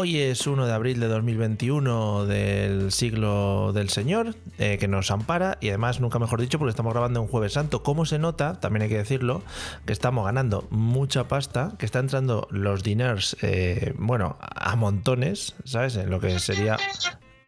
[0.00, 5.58] Hoy es 1 de abril de 2021 del siglo del Señor, eh, que nos ampara
[5.60, 7.82] y además, nunca mejor dicho, porque estamos grabando un jueves santo.
[7.82, 8.60] ¿Cómo se nota?
[8.60, 9.42] También hay que decirlo,
[9.86, 15.96] que estamos ganando mucha pasta, que están entrando los diners, eh, bueno, a montones, ¿sabes?
[15.96, 16.76] En lo que sería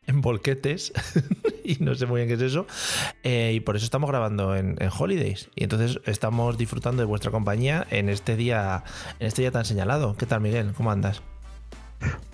[0.08, 0.92] en volquetes
[1.64, 2.66] y no sé muy bien qué es eso
[3.22, 7.30] eh, y por eso estamos grabando en, en holidays y entonces estamos disfrutando de vuestra
[7.30, 8.82] compañía en este día
[9.20, 10.72] en este día tan señalado ¿qué tal Miguel?
[10.72, 11.22] ¿cómo andas?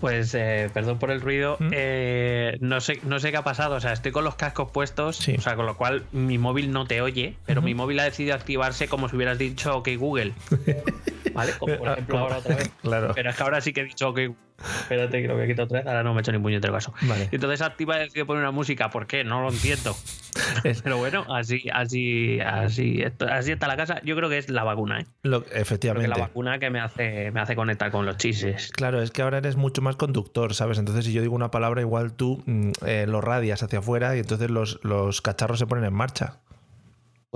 [0.00, 1.56] Pues eh, perdón por el ruido.
[1.58, 1.70] ¿Mm?
[1.72, 3.76] eh, no sé, no sé qué ha pasado.
[3.76, 5.16] O sea, estoy con los cascos puestos.
[5.16, 5.34] Sí.
[5.38, 8.34] O sea, con lo cual mi móvil no te oye, pero mi móvil ha decidido
[8.34, 10.34] activarse como si hubieras dicho OK Google.
[11.36, 11.52] ¿Vale?
[11.58, 12.70] Como por Ah, ejemplo ahora otra vez.
[12.82, 14.18] claro Pero es que ahora sí que he dicho OK
[14.58, 15.86] Espérate que lo voy a quitar otra vez.
[15.86, 16.94] Ahora no me he hecho ni puñetero caso.
[17.02, 17.28] Vale.
[17.30, 18.88] Y entonces activa y decide poner una música.
[18.88, 19.22] ¿Por qué?
[19.22, 19.94] No lo entiendo.
[20.82, 24.00] Pero bueno, así, así, así, así está la casa.
[24.02, 25.06] Yo creo que es la vacuna, ¿eh?
[25.24, 28.72] Lo- Creo que efectivamente la vacuna que me hace, me hace conectar con los chises.
[28.72, 30.78] Claro, es que ahora eres mucho más conductor, ¿sabes?
[30.78, 34.20] Entonces, si yo digo una palabra, igual tú mm, eh, lo radias hacia afuera y
[34.20, 36.40] entonces los, los cacharros se ponen en marcha.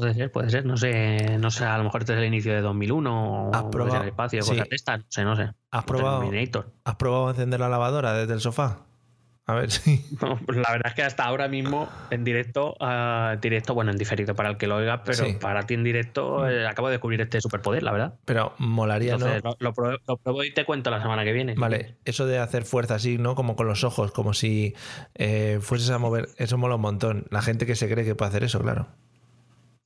[0.00, 0.64] Puede ser, puede ser.
[0.66, 1.64] No sé, no sé.
[1.64, 4.02] A lo mejor este es el inicio de 2001 ¿Has o probado?
[4.02, 4.50] el espacio, Sí.
[4.50, 4.98] cosas de estas.
[5.00, 5.50] No sé, no sé.
[5.70, 6.22] ¿Has probado.
[6.84, 8.78] ¿Has probado encender la lavadora desde el sofá?
[9.46, 10.04] A ver si.
[10.22, 13.98] No, pues la verdad es que hasta ahora mismo en directo, ah, directo, bueno, en
[13.98, 15.36] diferido para el que lo oiga, pero Sí.
[15.40, 18.14] para ti en directo eh, acabo de descubrir este superpoder, la verdad.
[18.27, 19.50] Pero molaría, Entonces ¿no?
[19.50, 21.55] lo, lo pruebo, lo pruebo y te cuento la semana que viene.
[21.56, 23.34] Vale, eso de hacer fuerza así, ¿no?
[23.34, 24.74] Como con los ojos, como si
[25.16, 26.28] eh, fueses a mover.
[26.36, 27.27] Eso mola un montón.
[27.30, 28.86] La gente que se cree que puede hacer eso, claro.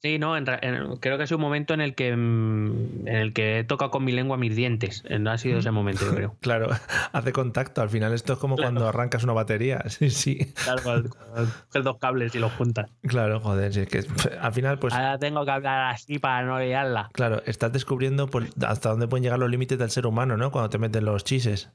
[0.03, 3.17] Sí, no, en ra- en- creo que es un momento en el que mm, en
[3.17, 5.03] el que he tocado con mi lengua mis dientes.
[5.09, 6.37] En- Ha sido ese momento, yo creo.
[6.41, 6.69] Claro,
[7.13, 7.81] hace contacto.
[7.81, 8.73] Al final, esto es como Claro.
[8.73, 9.83] cuando arrancas una batería.
[9.89, 10.53] Sí, sí.
[10.63, 12.91] Claro, coges dos cables y los juntas.
[13.07, 13.73] Claro, joder.
[13.73, 14.05] sí, es que
[14.39, 14.93] al final, pues.
[14.93, 17.09] Ahora tengo que hablar así para no liarla.
[17.15, 20.51] Claro, estás descubriendo pues, hasta dónde pueden llegar los límites del ser humano, ¿no?
[20.51, 21.71] Cuando te meten los chises.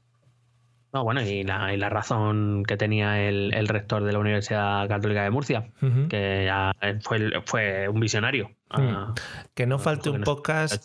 [0.92, 4.88] No, bueno, y la, y la razón que tenía el, el rector de la Universidad
[4.88, 5.70] Católica de Murcia,
[6.08, 8.50] que ya fue, fue un visionario.
[8.70, 9.14] Ah,
[9.54, 10.84] Que no falte un podcast,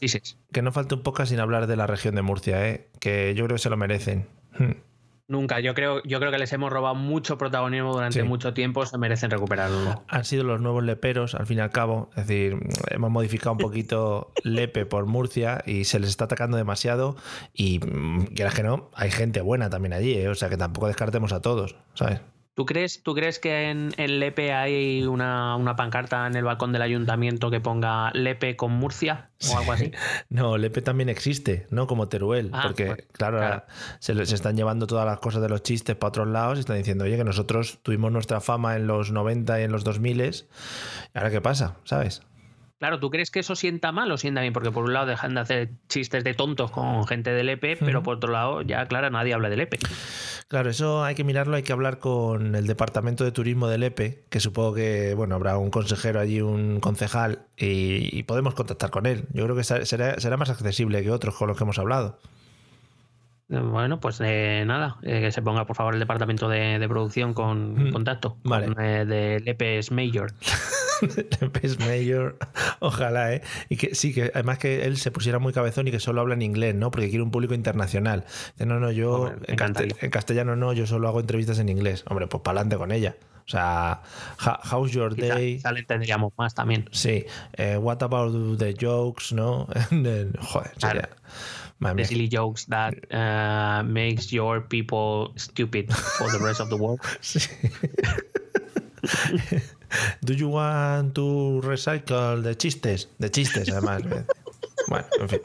[0.51, 2.87] que no falte un podcast sin hablar de la región de Murcia, ¿eh?
[2.99, 4.27] Que yo creo que se lo merecen.
[4.57, 4.71] Hmm.
[5.27, 8.27] Nunca, yo creo, yo creo que les hemos robado mucho protagonismo durante Sí.
[8.27, 10.03] mucho tiempo, se merecen recuperarlo.
[10.07, 12.11] Han sido los nuevos leperos, al fin y al cabo.
[12.15, 12.59] Es decir,
[12.91, 17.15] hemos modificado un poquito Lepe por Murcia y se les está atacando demasiado.
[17.53, 20.27] Y mm, quieras que no, hay gente buena también allí, ¿eh?
[20.29, 22.21] O sea que tampoco descartemos a todos, ¿sabes?
[22.55, 26.71] ¿Tú crees, ¿Tú crees que en, en Lepe hay una, una pancarta en el balcón
[26.71, 29.91] del ayuntamiento que ponga Lepe con Murcia o algo así?
[30.29, 31.85] No, Lepe también existe, ¿no?
[31.85, 32.51] Como Teruel.
[32.53, 33.63] Ah, porque, claro,
[33.99, 36.77] Se, se están llevando todas las cosas de los chistes para otros lados y están
[36.77, 40.45] diciendo, oye, que nosotros tuvimos nuestra fama en los 90 y en los 2000 ¿y
[41.13, 41.75] ahora qué pasa?
[41.83, 42.21] ¿Sabes?
[42.77, 44.51] Claro, ¿tú crees que eso sienta mal o sienta bien?
[44.51, 48.03] Porque por un lado dejan de hacer chistes de tontos con gente del EPE, pero
[48.03, 49.79] por otro lado, ya, claro, nadie habla del EPE.
[50.49, 54.25] Claro, eso hay que mirarlo, hay que hablar con el departamento de turismo del EPE,
[54.29, 59.05] que supongo que, bueno, habrá un consejero allí, un concejal, y, y podemos contactar con
[59.05, 59.25] él.
[59.31, 62.19] Yo creo que será, será más accesible que otros con los que hemos hablado.
[63.47, 67.33] Bueno, pues eh, nada, eh, que se ponga por favor el departamento de, de producción
[67.33, 68.37] con Mm, contacto.
[68.43, 68.73] vale.
[68.73, 69.91] Con, eh, de Lepes
[71.01, 71.51] Mayor.
[71.51, 72.37] Pes Mayor,
[72.79, 73.41] ojalá, ¿eh?
[73.69, 76.35] Y que sí, que además que él se pusiera muy cabezón y que solo habla
[76.35, 76.91] en inglés, ¿no?
[76.91, 78.25] Porque quiere un público internacional.
[78.53, 82.03] Dice, no, no, yo Hombre, en, en castellano no, yo solo hago entrevistas en inglés.
[82.07, 83.15] Hombre, pues para adelante con ella.
[83.45, 84.01] O sea,
[84.39, 85.57] "Ha- how's your day?
[85.57, 86.89] quizá le entenderíamos más también.
[86.91, 89.67] Sí, eh, what about the jokes, ¿no?
[89.91, 91.09] Joder, sería...
[91.79, 96.99] The silly jokes that uh, makes your people stupid for the rest of the world.
[97.21, 97.39] Sí.
[100.21, 103.09] Do you want to recycle de chistes?
[103.17, 104.01] De chistes, además.
[104.87, 105.39] bueno, en fin.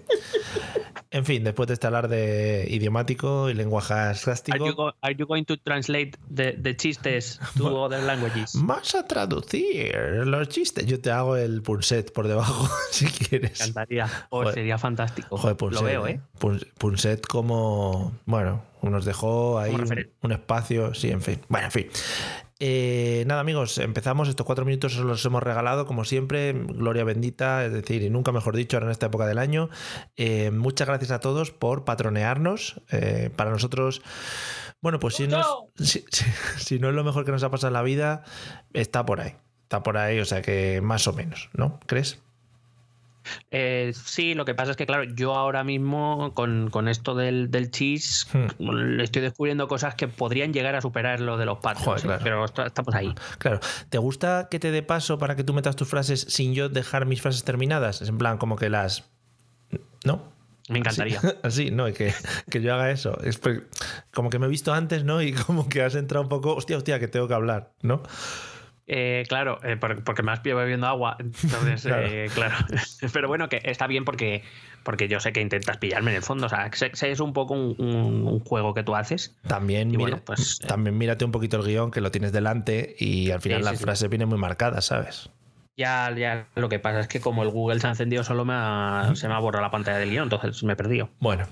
[1.12, 5.42] En fin, después de este alarde idiomático y lenguaje Are sarcástico, go- are you going
[5.44, 8.52] to translate the, the chistes to other languages?
[8.54, 9.92] vas a traducir
[10.24, 10.86] los chistes.
[10.86, 13.60] Yo te hago el punset por debajo, si Me quieres.
[13.60, 14.06] encantaría.
[14.30, 14.54] Oh, Joder.
[14.54, 15.36] sería fantástico.
[15.36, 15.80] Joder, Punset.
[15.80, 16.20] Lo veo, ¿eh?
[16.38, 18.12] Pun- Punset como.
[18.26, 20.94] Bueno, nos dejó ahí un, un espacio.
[20.94, 21.40] Sí, en fin.
[21.48, 21.86] Bueno, en fin.
[22.62, 24.28] Eh, nada, amigos, empezamos.
[24.28, 26.52] Estos cuatro minutos os los hemos regalado, como siempre.
[26.52, 29.70] Gloria bendita, es decir, y nunca mejor dicho, ahora en esta época del año.
[30.16, 32.82] Eh, muchas gracias a todos por patronearnos.
[32.92, 34.02] Eh, para nosotros.
[34.82, 35.40] Bueno, pues si no,
[35.78, 36.24] es, si, si-
[36.58, 38.24] si no es lo mejor que nos ha pasado en la vida,
[38.74, 39.34] está por ahí.
[39.62, 41.80] Está por ahí, o sea que más o menos, ¿no?
[41.86, 42.20] ¿Crees?
[43.50, 47.50] Eh, sí, lo que pasa es que, claro, yo ahora mismo con, con esto del,
[47.50, 48.70] del cheese Hmm.
[48.70, 51.58] le estoy descubriendo cosas que podrían llegar a superar lo de los.
[51.58, 52.02] Joder, ¿eh?
[52.02, 52.20] claro.
[52.22, 53.14] Pero estamos ahí.
[53.38, 56.68] Claro, ¿te gusta que te dé paso para que tú metas tus frases sin yo
[56.68, 58.02] dejar mis frases terminadas?
[58.02, 59.04] Es en plan, como que las.
[60.04, 60.32] ¿No?
[60.68, 61.20] Me encantaría.
[61.42, 62.14] Así, no, y que,
[62.50, 63.20] que yo haga eso.
[63.22, 63.40] Es
[64.12, 65.20] como que me he visto antes, ¿no?
[65.22, 68.02] Y como que has entrado un poco, hostia, hostia, que tengo que hablar, ¿no?
[68.92, 71.16] Eh, claro, eh, por- porque me has pillado bebiendo agua.
[71.20, 72.06] Entonces, Claro.
[72.08, 72.56] eh, claro.
[73.12, 74.42] Pero bueno, que está bien porque,
[74.82, 76.46] porque yo sé que intentas pillarme en el fondo.
[76.46, 79.36] O sea, es un poco un, un- un juego que tú haces.
[79.46, 80.66] También, mira, bueno, pues, eh.
[80.66, 83.72] también mírate un poquito el guion que lo tienes delante y al final Sí, las
[83.74, 83.84] sí, sí.
[83.84, 85.30] frases vienen muy marcadas, ¿sabes?
[85.80, 88.52] Ya, ya, lo que pasa es que como el Google se ha encendido solo me
[88.54, 91.08] ha- se me ha borrado la pantalla del guion, entonces me he perdido.
[91.20, 91.46] Bueno,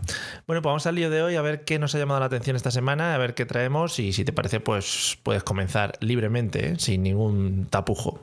[0.47, 2.55] bueno, pues vamos al lío de hoy a ver qué nos ha llamado la atención
[2.55, 6.75] esta semana, a ver qué traemos y si te parece, pues puedes comenzar libremente, ¿eh?
[6.79, 8.21] sin ningún tapujo.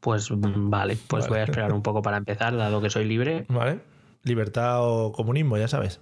[0.00, 1.30] Pues mm, vale, pues Vale.
[1.30, 3.44] voy a esperar un poco para empezar, dado que soy libre.
[3.48, 3.78] ¿Vale?
[4.24, 6.00] Libertad o comunismo, ya sabes.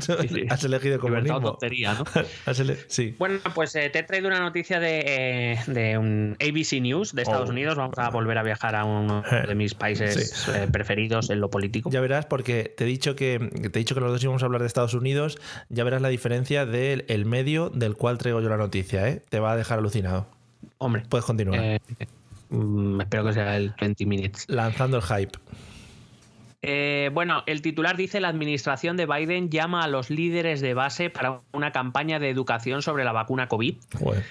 [0.00, 0.46] Sí.
[0.48, 1.40] Has elegido comunismo.
[1.40, 2.04] tontería, ¿no?
[2.46, 3.14] Has ele- Sí.
[3.18, 7.22] Bueno, pues eh, te he traído una noticia de, eh, de un ABC News de
[7.22, 7.52] Estados Oh.
[7.52, 7.76] Unidos.
[7.76, 10.50] Vamos a volver a viajar a uno de mis países Sí.
[10.54, 11.90] eh, preferidos en lo político.
[11.90, 14.46] Ya verás, porque te he dicho que te he dicho que los dos íbamos a
[14.46, 15.38] hablar de Estados Unidos.
[15.68, 19.22] Ya verás la diferencia del el medio del cual traigo yo la noticia, ¿eh?
[19.28, 20.26] Te va a dejar alucinado.
[20.78, 21.80] Hombre, Puedes continuar.
[22.50, 24.44] mm, espero que sea el 20 minutes.
[24.48, 25.38] Lanzando el hype.
[26.62, 31.10] Eh, bueno, el titular dice la administración de Biden llama a los líderes de base
[31.10, 33.76] para una campaña de educación sobre la vacuna COVID.
[33.98, 34.24] Joder.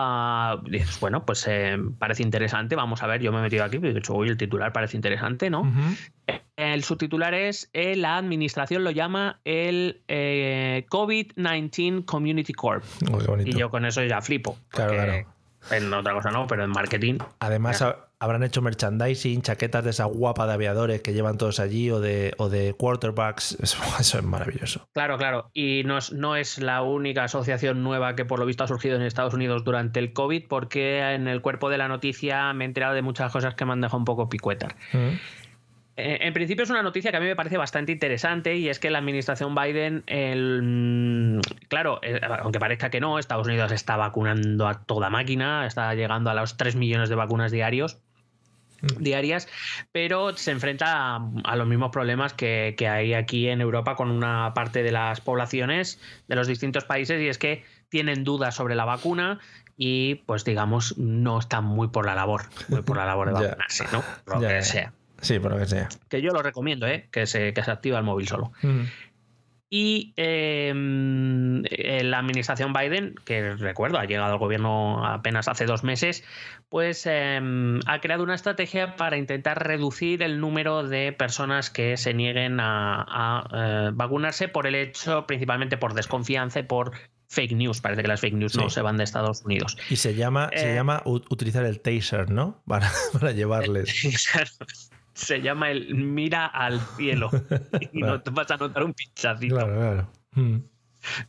[0.00, 0.62] Ah,
[1.00, 2.76] bueno, pues eh, parece interesante.
[2.76, 4.96] Vamos a ver, yo me he metido aquí y he dicho, uy, el titular parece
[4.96, 5.62] interesante, ¿no?
[5.62, 6.40] Ujú.
[6.54, 12.84] El subtitular es, eh, la administración lo llama el eh, COVID-19 Community Corp.
[13.10, 13.50] Bonito.
[13.50, 14.56] Y yo con eso ya flipo.
[14.68, 15.26] Claro, claro.
[15.72, 17.18] En otra cosa no, pero en marketing.
[17.40, 17.84] Además,
[18.20, 22.34] habrán hecho merchandising, chaquetas de esa guapa de aviadores que llevan todos allí o de,
[22.38, 23.52] o de quarterbacks.
[23.62, 24.88] Eso, eso es maravilloso.
[24.92, 25.50] Claro, claro.
[25.54, 28.96] Y no es, no es la única asociación nueva que por lo visto ha surgido
[28.96, 32.66] en Estados Unidos durante el COVID, porque en el cuerpo de la noticia me he
[32.66, 34.74] enterado de muchas cosas que me han dejado un poco picuetas.
[34.92, 35.16] Mm.
[35.96, 38.78] Eh, En principio es una noticia que a mí me parece bastante interesante y es
[38.78, 43.96] que la administración Biden, el, mm, claro, eh, aunque parezca que no, Estados Unidos está
[43.96, 48.00] vacunando a toda máquina, está llegando a los 3 millones de vacunas diarios
[48.98, 49.48] diarias,
[49.92, 54.10] pero se enfrenta a, a los mismos problemas que, que hay aquí en Europa con
[54.10, 58.74] una parte de las poblaciones de los distintos países y es que tienen dudas sobre
[58.74, 59.38] la vacuna
[59.76, 63.84] y pues digamos no están muy por la labor, muy por la labor de vacunarse,
[63.92, 64.02] ¿no?
[64.24, 65.88] Por lo Ya, que sea Sí, por lo que sea.
[66.08, 67.08] que yo lo recomiendo, ¿eh?
[67.10, 68.52] que, se, que se activa el móvil solo.
[68.62, 68.82] Mm.
[69.70, 70.72] Y eh,
[71.70, 76.24] eh, la administración Biden, que recuerdo, ha llegado al gobierno apenas hace dos meses,
[76.70, 77.40] pues eh,
[77.86, 83.04] ha creado una estrategia para intentar reducir el número de personas que se nieguen a,
[83.08, 86.92] a, eh, vacunarse por el hecho, principalmente por desconfianza y por
[87.28, 87.80] fake news.
[87.82, 89.76] Parece que las fake news no se van de Estados Unidos.
[89.90, 92.62] Y se llama, se llama utilizar el taser, ¿no?
[92.66, 94.28] Para, para llevarles.
[95.18, 97.30] se llama el mira al cielo
[97.92, 99.54] y no te vas a notar un pinchacito.
[99.54, 100.08] Claro, claro.
[100.32, 100.58] Mm.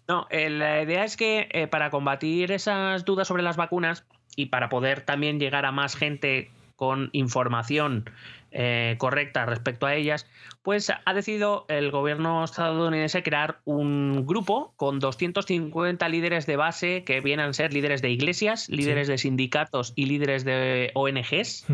[0.08, 4.06] No, eh, la idea es que eh, para combatir esas dudas sobre las vacunas
[4.36, 8.10] y para poder también llegar a más gente con información
[8.52, 10.28] eh, correcta respecto a ellas,
[10.64, 17.22] pues ha decidido el gobierno estadounidense crear un grupo con 250 líderes de base que
[17.22, 21.66] vienen a ser líderes de iglesias, líderes de sindicatos y líderes de ONGs.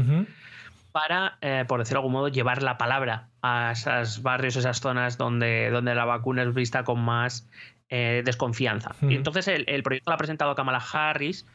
[0.96, 5.18] Para, eh, por decirlo de algún modo, llevar la palabra a esos barrios, esas zonas
[5.18, 7.50] donde, donde la vacuna es vista con más
[7.90, 8.96] eh, desconfianza.
[9.02, 11.46] Y entonces el, el proyecto lo ha presentado Kamala Harris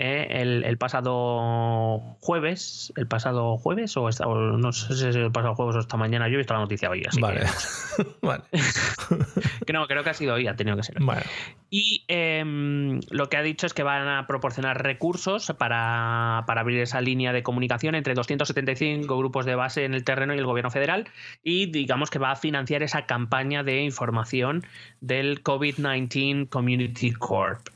[0.00, 5.16] eh, el, el pasado jueves, el pasado jueves o, esta- o no sé si es
[5.16, 7.40] el pasado jueves o esta mañana, yo he visto la noticia hoy, así Vale.
[7.40, 8.44] que, vale.
[9.66, 10.98] que no, creo que ha sido hoy, ha tenido que ser.
[11.00, 11.22] Bueno.
[11.68, 16.78] Y em, lo que ha dicho es que van a proporcionar recursos para, para abrir
[16.80, 20.70] esa línea de comunicación entre 275 grupos de base en el terreno y el gobierno
[20.70, 21.08] federal.
[21.42, 24.64] Y digamos que va a financiar esa campaña de información
[25.00, 27.66] del COVID-19 Community Corp.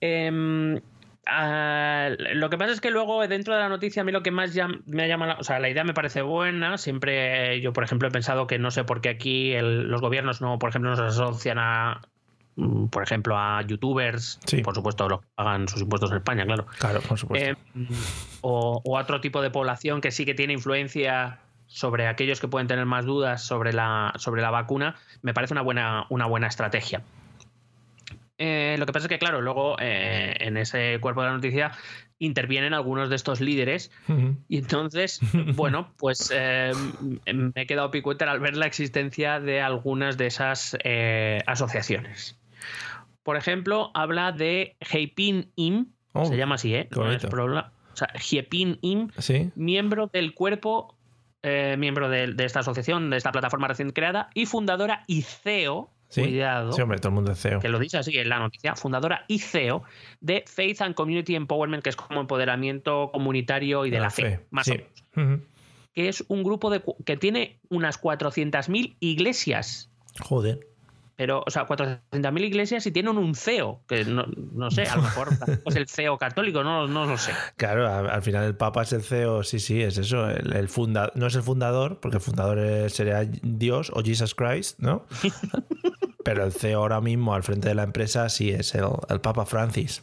[0.00, 0.80] Em,
[1.26, 4.30] ah, lo que pasa es que luego dentro de la noticia a mí lo que
[4.30, 4.54] más
[4.86, 6.78] me ha llamado, o sea, la idea me parece buena.
[6.78, 10.40] Siempre yo, por ejemplo, he pensado que no sé por qué aquí el- los gobiernos
[10.40, 12.00] no, por ejemplo, nos asocian a,
[12.56, 14.62] mm, por ejemplo, a youtubers, Sí.
[14.62, 16.66] por supuesto, los que pagan sus impuestos en España, claro.
[16.78, 17.50] Claro, por supuesto.
[17.50, 17.56] Eh,
[18.40, 22.46] o, o a otro tipo de población que sí que tiene influencia sobre aquellos que
[22.48, 26.46] pueden tener más dudas sobre la, sobre la vacuna, me parece una buena, una buena
[26.46, 27.02] estrategia.
[28.38, 31.70] Eh, lo que pasa es que, claro, luego eh, en ese cuerpo de la noticia
[32.18, 33.90] intervienen algunos de estos líderes
[34.48, 35.20] y entonces,
[35.54, 36.72] bueno, pues eh,
[37.32, 40.76] me he quedado picueta al ver la existencia de algunas de esas
[41.46, 42.38] asociaciones.
[43.22, 45.86] Por ejemplo, habla de Heipin Im,
[46.16, 46.88] Oh, se llama así, ¿eh?
[46.94, 47.72] No es problema.
[47.92, 49.50] O sea, Heipin Im, Sí.
[49.56, 50.96] miembro del cuerpo,
[51.42, 55.90] eh, miembro de, de esta asociación, de esta plataforma recién creada y fundadora y CEO,
[56.08, 56.22] Sí.
[56.22, 57.60] cuidado, Sí, hombre, todo el mundo es CEO.
[57.60, 59.82] que lo dice así en la noticia, fundadora y CEO
[60.20, 64.66] de Faith and Community Empowerment, que es como empoderamiento comunitario y de la, fe, más
[64.66, 64.72] sí.
[65.16, 65.40] o menos.
[65.94, 69.90] Que es un grupo de, que tiene unas 400.000 iglesias.
[70.20, 70.73] Joder.
[71.16, 75.02] Pero, o sea, 400.000 iglesias y tienen un CEO, que no, no sé, a lo
[75.02, 75.28] mejor
[75.66, 77.32] es el CEO católico, no, no lo sé.
[77.56, 80.28] Claro, al, al final el Papa es el CEO, sí, sí, es eso.
[80.28, 84.78] El, el funda, no es el fundador, porque el fundador sería Dios o Jesus Christ,
[84.80, 85.06] ¿no?
[86.24, 89.46] Pero el CEO ahora mismo al frente de la empresa sí es el, el Papa
[89.46, 90.02] Francis.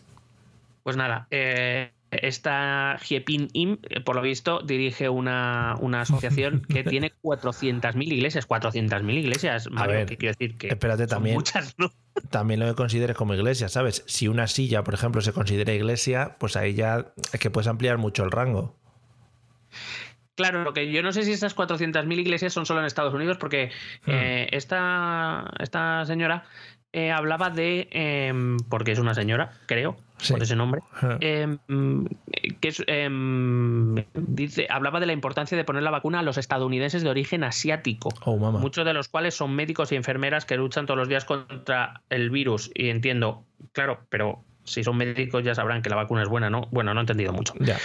[0.84, 6.84] Pues nada, eh, esta Hiepin Im, eh, por lo visto, dirige una, una asociación que
[6.84, 8.48] tiene 400.000 iglesias.
[8.48, 11.91] 400.000 iglesias, Mario, ver, que quiero decir que espérate, son también- muchas, ¿no?
[12.30, 14.03] También lo que consideres como iglesia, ¿sabes?
[14.06, 17.98] Si una silla, por ejemplo, se considera iglesia, pues ahí ya es que puedes ampliar
[17.98, 18.77] mucho el rango.
[20.36, 23.38] Claro, lo que yo no sé si estas 400.000 iglesias son solo en Estados Unidos,
[23.38, 23.72] porque
[24.06, 24.12] Hmm.
[24.12, 26.44] eh, esta, esta señora
[26.94, 30.33] eh, hablaba de, em, porque es una señora, creo, Sí.
[30.33, 30.81] por ese nombre,
[31.19, 31.57] em,
[32.59, 37.01] que es, em, dice, hablaba de la importancia de poner la vacuna a los estadounidenses
[37.01, 38.09] de origen asiático.
[38.23, 38.37] Oh.
[38.37, 42.29] Muchos de los cuales son médicos y enfermeras que luchan todos los días contra el
[42.29, 42.69] virus.
[42.75, 46.67] Y entiendo, claro, pero si son médicos ya sabrán que la vacuna es buena, ¿no?
[46.71, 47.53] Bueno, no he entendido mucho.
[47.59, 47.77] Ya.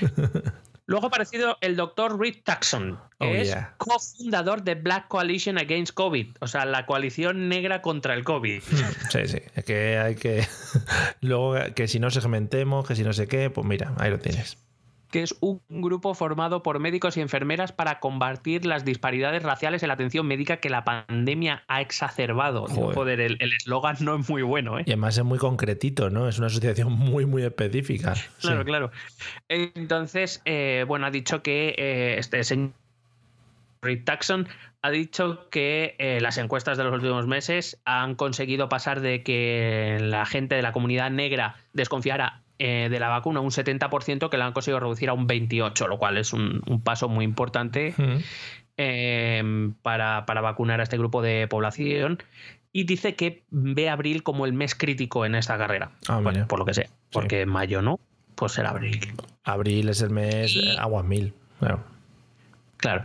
[0.88, 3.74] Luego ha aparecido el doctor Reed Tuckson, que Oh, es yeah.
[3.76, 8.62] cofundador de Black Coalition Against COVID, o sea, la coalición negra contra el COVID.
[9.10, 9.38] Sí, sí.
[9.54, 10.46] Es que hay que.
[11.20, 14.56] Luego, que si no segmentemos, que si no sé qué, pues mira, ahí lo tienes.
[15.10, 19.88] Que es un grupo formado por médicos y enfermeras para combatir las disparidades raciales en
[19.88, 22.66] la atención médica que la pandemia ha exacerbado.
[22.66, 22.94] Joder.
[22.94, 24.82] Joder, el eslogan no es muy bueno, ¿eh?
[24.86, 26.28] Y además es muy concretito, ¿no?
[26.28, 28.14] Es una asociación muy, muy específica.
[28.40, 28.64] Claro, Sí.
[28.64, 28.90] claro.
[29.48, 32.70] Entonces, eh, bueno, ha dicho que eh, este señor
[33.82, 34.48] Rick Tuckson
[34.82, 39.98] ha dicho que eh, las encuestas de los últimos meses han conseguido pasar de que
[40.00, 44.46] la gente de la comunidad negra desconfiara eh, de la vacuna un 70%, que la
[44.46, 48.16] han conseguido reducir a un 28%, lo cual es un, un paso muy importante Mm.
[48.76, 52.18] eh, para, para vacunar a este grupo de población.
[52.72, 55.92] Y dice que ve abril como el mes crítico en esta carrera.
[56.08, 56.88] Ah, Bueno, por lo que sé.
[57.10, 57.98] Porque mayo no,
[58.34, 59.00] pues será abril.
[59.44, 61.32] Abril es el mes Y- eh, aguas mil.
[61.58, 61.82] Claro.
[62.78, 63.04] Claro.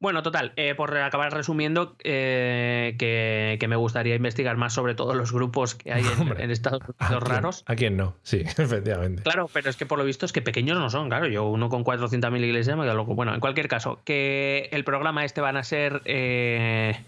[0.00, 5.14] Bueno, total, eh, por acabar resumiendo, eh, que, que me gustaría investigar más sobre todos
[5.14, 6.02] los grupos que hay
[6.38, 7.64] en, Estados ¿A Unidos quién- raros.
[7.66, 8.14] ¿A quién no?
[8.22, 9.22] Sí, efectivamente.
[9.22, 11.26] Claro, pero es que por lo visto es que pequeños no son, claro.
[11.28, 13.14] Yo uno con 400.000 iglesias me quedo loco.
[13.14, 16.00] Bueno, en cualquier caso, que el programa este van a ser...
[16.06, 16.98] eh,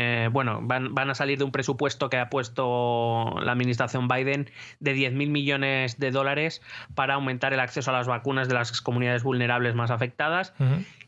[0.00, 4.48] eh, bueno, van, van a salir de un presupuesto que ha puesto la administración Biden
[4.78, 6.62] de 10.000 millones de dólares
[6.94, 10.54] para aumentar el acceso a las vacunas de las comunidades vulnerables más afectadas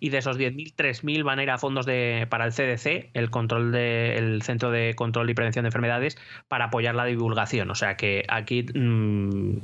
[0.00, 3.30] y de esos 10.000, 3.000 van a ir a fondos de, para el CDC, el,
[3.30, 6.18] control de, el Centro de Control y Prevención de Enfermedades,
[6.48, 7.70] para apoyar la divulgación.
[7.70, 9.58] O sea que aquí, mm,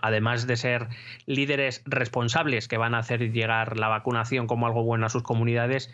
[0.00, 0.88] además de ser
[1.26, 5.92] líderes responsables que van a hacer llegar la vacunación como algo bueno a sus comunidades,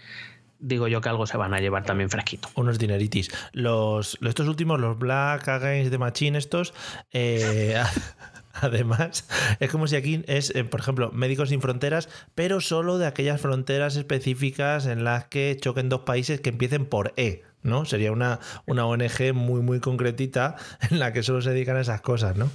[0.61, 2.49] digo yo que algo se van a llevar también fresquito.
[2.55, 3.31] Unos dineritis.
[3.53, 6.75] Los, estos últimos, los Black Against the Machine, estos,
[7.13, 7.83] eh,
[8.53, 13.07] además, es como si aquí es, eh, por ejemplo, Médicos Sin Fronteras, pero solo de
[13.07, 17.85] aquellas fronteras específicas en las que choquen dos países que empiecen por E, ¿no?
[17.85, 20.57] Sería una, una ONG muy, muy concretita
[20.91, 22.51] en la que solo se dedican a esas cosas, ¿no?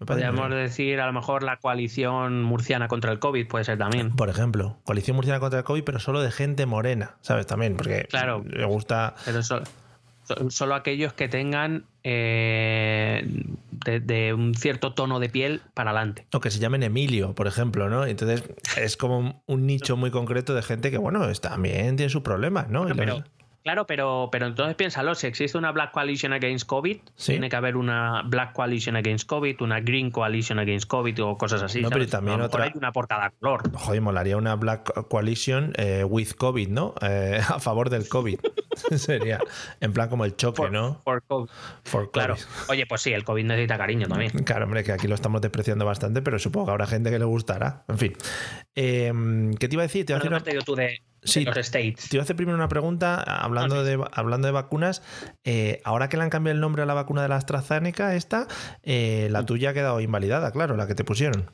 [0.00, 4.10] Me Podríamos decir, a lo mejor, la coalición murciana contra el COVID, puede ser también.
[4.14, 7.46] Por ejemplo, coalición murciana contra el COVID, pero solo de gente morena, ¿sabes?
[7.48, 8.44] También, porque Claro.
[8.48, 9.16] le gusta.
[9.24, 9.62] Pero so-
[10.22, 13.24] so- solo aquellos que tengan eh,
[13.72, 16.26] de, de un cierto tono de piel para adelante.
[16.32, 18.06] O que se llamen Emilio, por ejemplo, ¿no?
[18.06, 18.44] Entonces
[18.76, 22.80] es como un nicho muy concreto de gente que, bueno, también tiene sus problemas, ¿no?
[22.82, 23.24] Bueno, pero,
[23.68, 27.32] claro, pero, pero entonces piénsalo, si existe una Black Coalition Against COVID, Sí.
[27.32, 31.62] tiene que haber una Black Coalition Against COVID, una Green Coalition Against COVID o cosas
[31.62, 31.82] así.
[31.82, 33.70] No, pero también otra- hay una por cada color.
[33.74, 36.94] Joder, molaría una Black Coalition eh, with COVID, ¿no?
[37.02, 38.38] Eh, a favor del COVID.
[38.96, 39.38] Sería
[39.80, 41.02] en plan como el choque, For- ¿no?
[41.04, 41.50] for COVID.
[41.84, 42.10] For COVID.
[42.12, 42.36] Claro.
[42.70, 44.30] Oye, pues sí, el COVID necesita cariño también.
[44.44, 47.24] Claro, hombre, que aquí lo estamos despreciando bastante, pero supongo que habrá gente que le
[47.26, 47.84] gustará.
[47.88, 48.12] En fin.
[48.74, 49.12] Eh,
[49.58, 50.06] ¿Qué te iba a decir?
[50.06, 51.44] Te iba a Bueno, hacer ¿qué una- has traído tú de, de Sí.
[51.44, 52.08] los States?
[52.08, 53.90] Te iba a hacer primero una pregunta, hablando, sí.
[53.90, 55.02] de, hablando de vacunas.
[55.44, 58.46] eh, ahora que le han cambiado el nombre a la vacuna de la AstraZeneca, esta,
[58.82, 59.32] eh, Mm.
[59.32, 61.50] la tuya ha quedado invalidada, claro, la que te pusieron.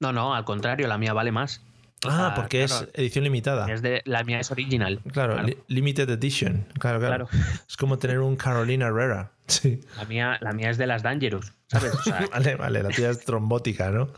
[0.00, 1.62] No, no, al contrario, la mía vale más.
[2.04, 3.66] O Ah, sea, porque claro, es edición limitada.
[3.72, 5.00] es de, la mía es original.
[5.12, 6.64] Claro, li- limited edition.
[6.78, 7.44] Claro, claro, Claro.
[7.68, 9.32] Es como tener un Carolina Herrera.
[9.48, 9.80] Sí.
[9.96, 11.94] La mía, la mía es de las Dangerous, ¿sabes?
[11.94, 14.12] O sea, Vale, vale, la tuya es trombótica, ¿no?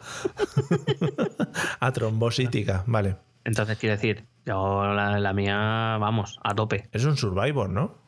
[1.81, 3.17] ah, trombosítica, vale.
[3.45, 6.89] Entonces quiero decir, yo la, la mía, vamos, a tope.
[6.93, 7.99] Es un survivor, ¿no?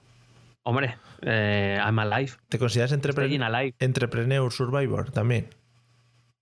[0.64, 2.32] Hombre, eh, I'm alive.
[2.48, 3.74] ¿Te consideras entrepreneur, alive.
[3.80, 5.48] entrepreneur survivor también?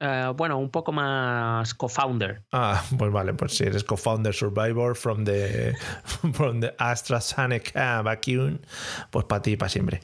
[0.03, 2.43] Eh, bueno, un poco más co-founder.
[2.53, 5.75] Ah, pues vale, pues si eres co-founder survivor from the,
[6.33, 8.59] from the AstraZeneca vacuum,
[9.11, 10.01] pues para ti, para siempre.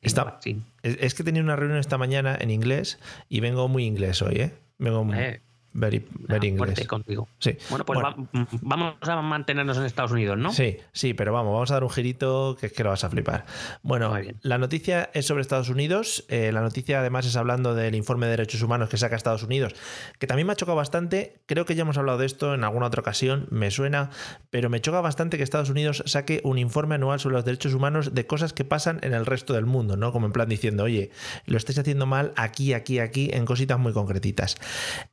[0.00, 0.62] Está- Sí.
[0.82, 4.36] es, es que tenía una reunión esta mañana en inglés y vengo muy inglés hoy,
[4.36, 4.54] ¿eh?
[4.78, 5.40] Vengo muy- Eh,
[5.78, 6.86] very, Ah, inglés.
[6.86, 7.28] contigo.
[7.38, 7.56] Sí.
[7.70, 8.28] Bueno, pues Bueno.
[8.32, 10.52] va- vamos a mantenernos en Estados Unidos, ¿no?
[10.52, 13.10] Sí, sí, pero vamos, vamos a dar un girito que es que lo vas a
[13.10, 13.44] flipar.
[13.82, 16.24] Bueno, la noticia es sobre Estados Unidos.
[16.28, 19.74] eh, la noticia además es hablando del informe de derechos humanos que saca Estados Unidos,
[20.18, 21.34] que también me ha chocado bastante.
[21.46, 24.10] Creo que ya hemos hablado de esto en alguna otra ocasión, me suena,
[24.50, 28.14] pero me choca bastante que Estados Unidos saque un informe anual sobre los derechos humanos
[28.14, 30.12] de cosas que pasan en el resto del mundo, ¿no?
[30.12, 31.10] Como en plan diciendo, oye,
[31.46, 34.56] lo estáis haciendo mal aquí, aquí, aquí, en cositas muy concretitas.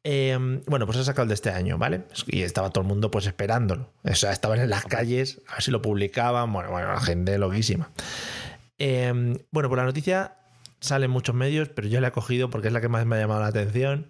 [0.03, 2.03] Eh, bueno, pues ha sacado el de este año, ¿vale?
[2.27, 3.89] Y estaba todo el mundo pues esperándolo.
[4.03, 6.51] O sea, estaban en las calles, a ver si lo publicaban.
[6.53, 7.89] Bueno, bueno, la gente loquísima.
[8.79, 10.35] Eh, bueno, pues la noticia
[10.79, 13.15] sale en muchos medios, pero yo la he cogido porque es la que más me
[13.15, 14.09] ha llamado la atención.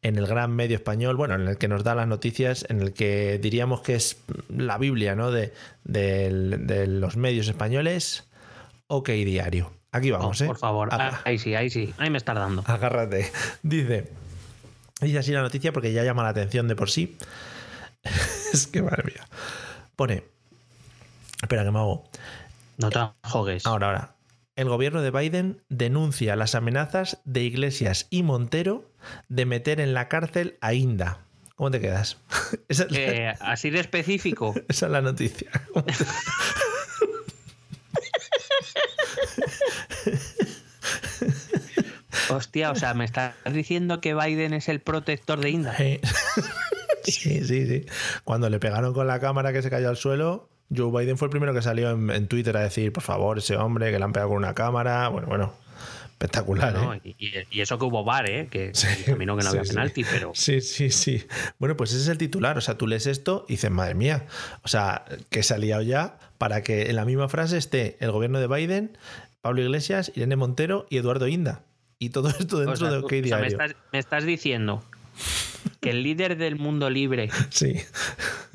[0.00, 2.92] En el gran medio español, bueno, en el que nos da las noticias, en el
[2.92, 4.18] que diríamos que es
[4.48, 5.32] la Biblia, ¿no?
[5.32, 5.52] De,
[5.84, 8.24] los medios españoles.
[8.86, 9.72] Ok, diario.
[9.90, 10.46] Aquí Oh, vamos, ¿eh?
[10.46, 12.62] Por favor, Ah, Ah, ahí sí, ahí sí, ahí me estás dando.
[12.66, 13.30] Agárrate.
[13.62, 14.08] Dice.
[15.00, 17.16] Dice así la noticia porque ya llama la atención de por sí.
[18.52, 19.28] es que madre mía.
[19.96, 20.24] Pone.
[21.40, 22.08] Espera que me hago.
[22.78, 23.66] No te jogues.
[23.66, 24.14] Ahora, ahora.
[24.56, 28.90] El gobierno de Biden denuncia las amenazas de Iglesias y Montero
[29.28, 31.20] de meter en la cárcel a Inda.
[31.54, 32.18] ¿Cómo te quedas?
[32.68, 34.54] esa, es la, Eh, así de específico.
[34.68, 35.50] esa es la noticia.
[42.28, 45.76] ¿Cómo te- Hostia, o sea, me estás diciendo que Biden es el protector de Inda.
[47.04, 47.86] Sí, sí, sí.
[48.24, 51.30] Cuando le pegaron con la cámara que se cayó al suelo, Joe Biden fue el
[51.30, 54.12] primero que salió en, en Twitter a decir, por favor, ese hombre que le han
[54.12, 55.08] pegado con una cámara.
[55.08, 55.54] Bueno, bueno,
[56.10, 56.92] espectacular, ¿no?
[56.92, 57.00] ¿eh?
[57.04, 58.48] Y, eso que hubo bar, ¿eh?
[58.50, 59.70] Que Sí, terminó que no había sí.
[59.70, 60.32] penalti, pero.
[60.34, 61.24] Sí, sí, sí.
[61.58, 62.58] Bueno, pues ese es el titular.
[62.58, 64.26] O sea, tú lees esto y dices, madre mía.
[64.62, 68.10] O sea, que se ha liado ya para que en la misma frase esté el
[68.10, 68.98] gobierno de Biden,
[69.40, 71.62] Pablo Iglesias, Irene Montero y Eduardo Inda.
[71.98, 73.46] Y todo esto dentro O sea, de tú- OK o sea, me, Diario.
[73.48, 74.84] estás, me estás diciendo
[75.80, 77.74] que el líder del mundo libre Sí,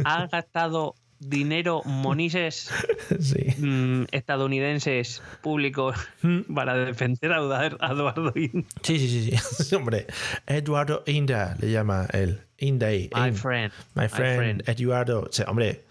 [0.06, 2.70] ha gastado dinero monises
[3.20, 3.46] sí.
[3.58, 5.96] mm, estadounidenses públicos
[6.56, 8.68] para defender a Eduardo- Inda.
[8.82, 9.76] Sí, sí, sí, sí.
[9.76, 10.08] Hombre,
[10.48, 12.42] Eduardo Inda le llama él.
[12.58, 12.88] Inda.
[12.90, 13.72] My In- friend.
[13.96, 15.22] My friend, Eduardo.
[15.24, 15.84] O sea, hombre,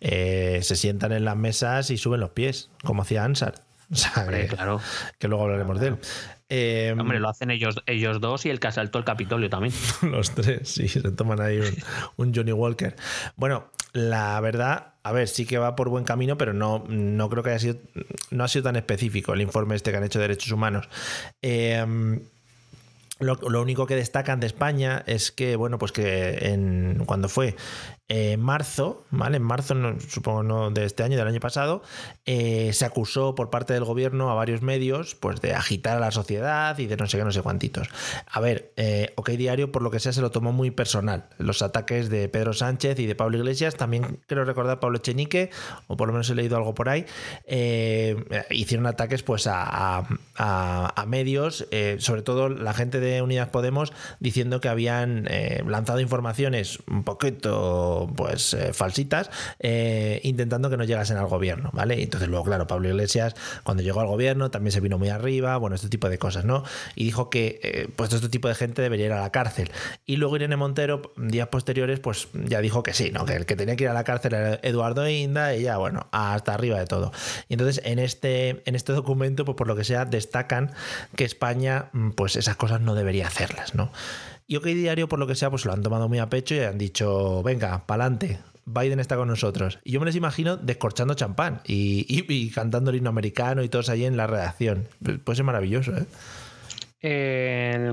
[0.00, 3.64] eh, se sientan en las mesas y suben los pies, como hacía Ansar.
[3.92, 4.80] O sea, Hombre, que, claro.
[5.18, 5.96] que luego hablaremos de él.
[6.50, 9.72] Eh, Hombre, lo hacen ellos, ellos dos y el que asaltó el Capitolio también.
[10.02, 11.76] los tres, sí, se toman ahí un,
[12.16, 12.96] un Johnny Walker.
[13.36, 17.42] Bueno, la verdad, a ver, sí que va por buen camino, pero no, no creo
[17.42, 17.76] que haya sido,
[18.30, 20.88] no ha sido tan específico el informe este que han hecho de derechos humanos.
[21.40, 21.86] Eh,
[23.20, 27.54] Lo, lo único que destacan de España es que, bueno, pues que en, cuando fue
[28.10, 29.36] eh, en marzo, ¿vale?
[29.36, 31.82] En marzo, no, supongo no de este año, del año pasado,
[32.26, 36.10] eh, se acusó por parte del gobierno a varios medios pues de agitar a la
[36.10, 37.88] sociedad y de no sé qué, no sé cuantitos.
[38.30, 41.28] A ver, eh, OK Diario, por lo que sea, se lo tomó muy personal.
[41.38, 45.50] Los ataques de Pedro Sánchez y de Pablo Iglesias, también creo recordar Pablo Echenique,
[45.86, 47.06] o por lo menos he leído algo por ahí,
[47.46, 48.16] eh,
[48.50, 49.98] hicieron ataques pues a,
[50.36, 56.00] a- medios, eh, sobre todo la gente de Unidas Podemos, diciendo que habían eh, lanzado
[56.00, 61.98] informaciones un poquito pues eh, falsitas, eh, intentando que no llegasen al gobierno, ¿vale?
[61.98, 63.34] Y entonces luego, claro, Pablo Iglesias,
[63.64, 66.64] cuando llegó al gobierno, también se vino muy arriba, bueno, este tipo de cosas, ¿no?
[66.94, 69.70] Y dijo que eh, pues este tipo de gente debería ir a la cárcel.
[70.06, 73.24] Y luego Irene Montero, días posteriores, pues ya dijo que sí, ¿no?
[73.24, 76.08] Que el que tenía que ir a la cárcel era Eduardo Inda y ya, bueno,
[76.12, 77.12] hasta arriba de todo.
[77.48, 80.72] Y entonces en este, en este documento, pues por lo que sea, destacan
[81.16, 83.92] que España, mm, pues esas cosas no debería hacerlas, ¿no?
[84.50, 86.58] Y OK Diario, por lo que sea, pues lo han tomado muy a pecho y
[86.58, 88.40] han dicho, venga, pa'lante.
[88.64, 89.78] Biden está con nosotros.
[89.84, 93.68] Y yo me les imagino descorchando champán y, y- y cantando el himno americano y
[93.68, 94.88] todos ahí en la redacción.
[95.22, 96.04] Puede ser maravilloso, ¿eh?
[97.00, 97.92] Eh,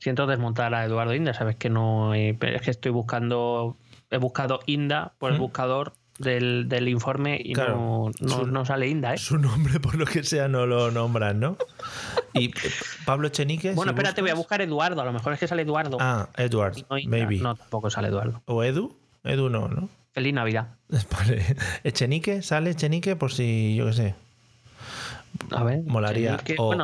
[0.00, 3.76] siento desmontar a Eduardo Inda, sabes que no pero es que estoy buscando
[4.10, 7.76] he buscado Inda por el buscador del, del informe y Claro.
[7.76, 9.18] no, no, Su- no sale Inda, ¿eh?
[9.18, 11.56] Su nombre, por lo que sea, no lo nombran, ¿no?
[12.34, 12.52] Y eh,
[13.04, 13.72] Pablo Chenique.
[13.72, 15.96] Bueno, si espérate, voy a buscar Eduardo, a lo mejor es que sale Eduardo.
[16.00, 17.36] Ah, Edward, y no maybe.
[17.38, 18.42] No, tampoco sale Eduardo.
[18.46, 18.96] ¿O Edu?
[19.24, 19.88] Edu no, ¿no?
[20.12, 20.68] Feliz Navidad.
[21.12, 21.44] Vale.
[21.84, 24.14] Echenique, sale Echenique por si, yo qué sé.
[25.52, 25.82] A ver.
[25.84, 26.74] Molaría, o-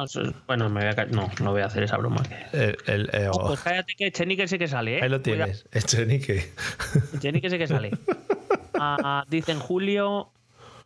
[0.47, 2.23] Bueno, me voy a no, no voy a hacer esa broma.
[2.53, 5.03] El, el- eh, No, oh, pues cállate que Chenique sí que sale, ¿eh?
[5.03, 6.53] ahí lo tienes, Echenique.
[7.20, 7.90] Chenique sí que sale.
[8.79, 10.31] Ah, dice en julio,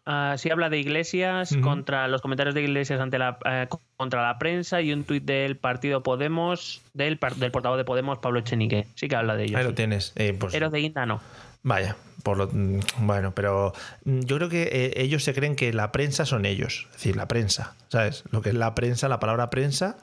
[0.07, 4.39] ah, sí habla de Iglesias contra los comentarios de Iglesias ante la, eh, contra la
[4.39, 8.87] prensa y un tuit del partido Podemos, del, del portavoz de Podemos, Pablo Chenique.
[8.95, 9.59] Sí que habla de ellos.
[9.59, 10.13] Ahí lo tienes.
[10.17, 11.21] Eh, pues, Pero de Inda no.
[11.63, 13.73] Vaya, por lo, mm, bueno, pero
[14.05, 17.17] mm, yo creo que eh, ellos se creen que la prensa son ellos, es decir,
[17.17, 18.25] la prensa, ¿sabes?
[18.31, 19.99] Lo que es la prensa, la palabra prensa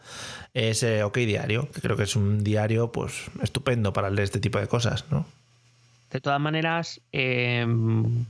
[0.53, 4.39] es eh, OK Diario, que creo que es un diario pues estupendo para leer este
[4.39, 5.25] tipo de cosas, ¿no?
[6.15, 7.67] De todas maneras, eh,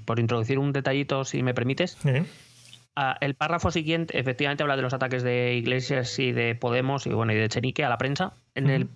[0.06, 2.26] por introducir un detallito, si me permites, ¿Eh?
[2.96, 7.10] Ah, el párrafo siguiente efectivamente habla de los ataques de Iglesias y de Podemos y
[7.12, 8.34] bueno y de Chenique a la prensa.
[8.56, 8.90] En el,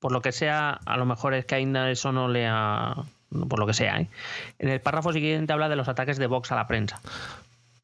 [0.00, 2.94] por lo que sea, a lo mejor es que ainda eso no le ha.
[3.48, 4.08] Por lo que sea, ¿eh?
[4.58, 7.00] En el párrafo siguiente habla de los ataques de Vox a la prensa.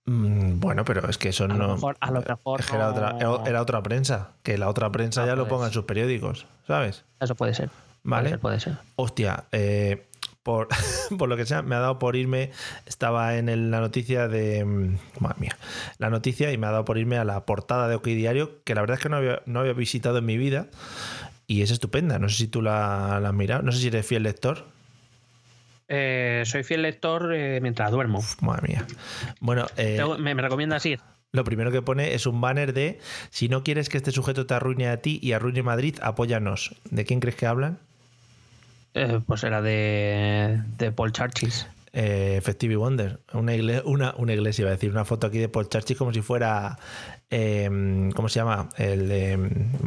[0.04, 1.74] Mm, bueno, pero es que eso A lo no.
[1.76, 3.16] mejor- a lo mejor es que era, no- otra,
[3.48, 7.04] era- otra prensa, que la otra prensa Ah, ya lo ponga en sus periódicos, ¿sabes?
[7.20, 7.70] Eso puede ser.
[8.02, 8.22] Vale.
[8.22, 8.74] Puede ser, puede ser.
[8.96, 10.04] Hostia, eh,
[10.42, 10.68] por,
[11.18, 12.50] por lo que sea, me ha dado por irme.
[12.86, 14.64] Estaba en el- la noticia de.
[14.64, 15.56] mm, Madre mía.
[15.98, 18.74] La noticia y me ha dado por irme a la portada de OK Diario, que
[18.74, 20.66] la verdad es que no había, no había visitado en mi vida.
[21.46, 22.18] Y es estupenda.
[22.18, 23.62] No sé si tú la, la has mirado.
[23.62, 24.64] No sé si eres fiel lector.
[25.88, 28.22] Eh, soy fiel lector eh, mientras duermo.
[28.40, 28.86] Madre mía.
[29.40, 31.00] Bueno, eh, Tengo- me, me recomiendas ir?
[31.32, 32.98] lo primero que pone es un banner de:
[33.30, 36.74] Si no quieres que este sujeto te arruine a ti y arruine Madrid, apóyanos.
[36.90, 37.78] ¿De quién crees que hablan?
[38.94, 41.66] Eh, pues era de, de Paul Churchis.
[41.94, 43.20] eh, Festive Wonder.
[43.32, 46.12] Una, igle- una, una iglesia, iba a decir, una foto aquí de Paul Churchill como
[46.12, 46.78] si fuera,
[47.30, 48.68] eh, ¿cómo se llama?
[48.76, 49.32] El, de,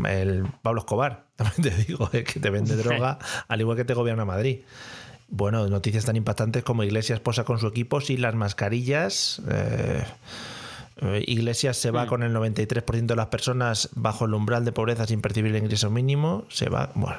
[0.10, 1.26] el Pablo Escobar.
[1.36, 4.60] También te digo, es que te vende droga, al igual que te gobierna Madrid.
[5.28, 9.42] Bueno, noticias tan impactantes como Iglesias posa con su equipo sin las mascarillas.
[9.50, 10.04] eh,
[11.02, 12.08] eh, Iglesias se va Mm.
[12.08, 15.90] con el 93% de las personas bajo el umbral de pobreza sin percibir el ingreso
[15.90, 16.46] mínimo.
[16.50, 17.18] Se va, bueno.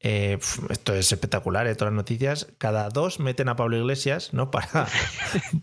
[0.00, 0.38] Eh,
[0.70, 1.74] esto es espectacular, ¿eh?
[1.74, 2.46] todas las noticias.
[2.58, 4.50] Cada dos meten a Pablo Iglesias, ¿no?
[4.52, 4.86] Para,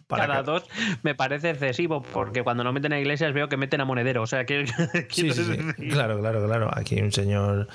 [0.07, 0.65] para Cada dos
[1.03, 4.21] me parece excesivo, porque cuando no meten a iglesias veo que meten a monedero.
[4.21, 4.65] O sea, que.
[5.09, 5.87] Sí, sí, sí.
[5.89, 6.69] Claro, claro, claro.
[6.73, 7.67] Aquí hay un señor,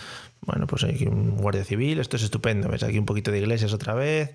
[0.42, 2.68] bueno, pues hay aquí un guardia civil, esto es estupendo.
[2.68, 2.82] ¿Ves?
[2.82, 4.34] Aquí un poquito de iglesias otra vez.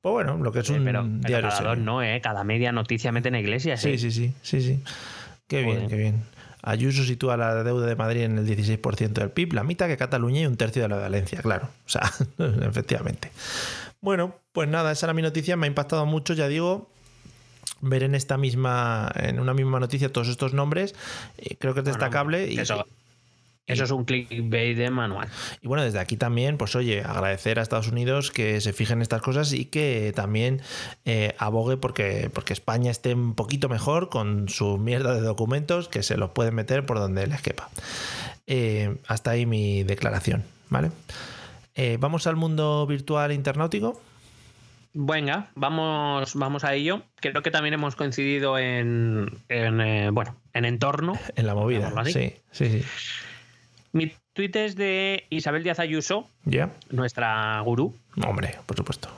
[0.00, 1.48] Pues bueno, lo que es un pero, pero diario.
[1.48, 2.20] cada dos no, ¿eh?
[2.22, 3.80] Cada media noticia meten a iglesias.
[3.80, 3.98] Sí, ¿eh?
[3.98, 4.80] sí, sí, sí, sí.
[5.48, 6.22] Qué bien, qué bien.
[6.68, 10.42] Ayuso sitúa la deuda de Madrid en el 16% del PIB, la mitad que Cataluña
[10.42, 11.70] y un tercio de la de Valencia, claro.
[11.86, 12.12] O sea,
[12.62, 13.30] efectivamente.
[14.02, 16.90] Bueno, pues nada, esa era mi noticia, me ha impactado mucho, ya digo.
[17.80, 20.94] Ver en esta misma, en una misma noticia todos estos nombres,
[21.38, 22.52] eh, creo que es Bueno, destacable.
[22.52, 22.84] y, Eso,
[23.68, 25.28] eso es un clickbait de manual.
[25.60, 29.02] y bueno, desde aquí también, pues oye, agradecer a Estados Unidos que se fijen en
[29.02, 30.60] estas cosas y que también
[31.04, 36.02] eh, abogue porque, porque España esté un poquito mejor con su mierda de documentos que
[36.02, 37.68] se los pueden meter por donde les quepa.
[38.46, 40.90] Eh, hasta ahí mi declaración, ¿vale?
[41.74, 44.00] Eh, Vamos al mundo virtual internautico.
[44.94, 47.02] Venga, vamos, vamos a ello.
[47.20, 51.12] Creo que también hemos coincidido en, en, bueno, en entorno.
[51.36, 51.92] En la movida.
[52.06, 52.84] Sí, sí, sí.
[53.92, 56.28] Mi tuit es de Isabel Díaz Ayuso,
[56.90, 57.94] nuestra gurú,
[58.26, 59.08] Hombre, por supuesto.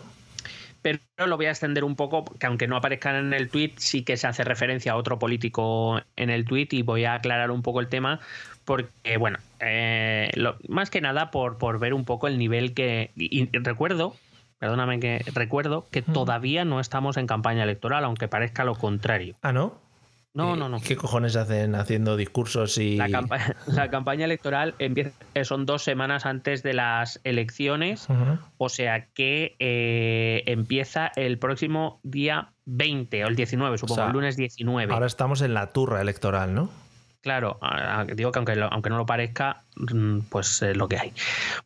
[0.82, 4.02] pero lo voy a extender un poco, que aunque no aparezca en el tuit, sí
[4.02, 7.62] que se hace referencia a otro político en el tuit y voy a aclarar un
[7.62, 8.20] poco el tema,
[8.64, 13.10] porque, bueno, eh, lo- más que nada por, por ver un poco el nivel que...
[13.16, 14.14] y- y recuerdo,
[14.58, 19.34] perdóname que recuerdo, que todavía no estamos en campaña electoral, aunque parezca lo contrario.
[19.42, 19.74] Ah, ¿no?
[20.32, 20.80] No, Eh, no, no.
[20.80, 22.96] ¿Qué cojones hacen haciendo discursos y.
[22.96, 28.06] La, campa- la campaña electoral empieza, eh, son dos semanas antes de las elecciones,
[28.58, 34.06] o sea que eh, empieza el próximo día 20 o el 19, supongo, O sea,
[34.06, 34.92] el lunes 19.
[34.92, 36.70] Ahora estamos en la turra electoral, ¿no?
[37.22, 37.58] Claro,
[38.14, 41.12] digo que aunque, lo- aunque no lo parezca, mm, pues es lo que hay.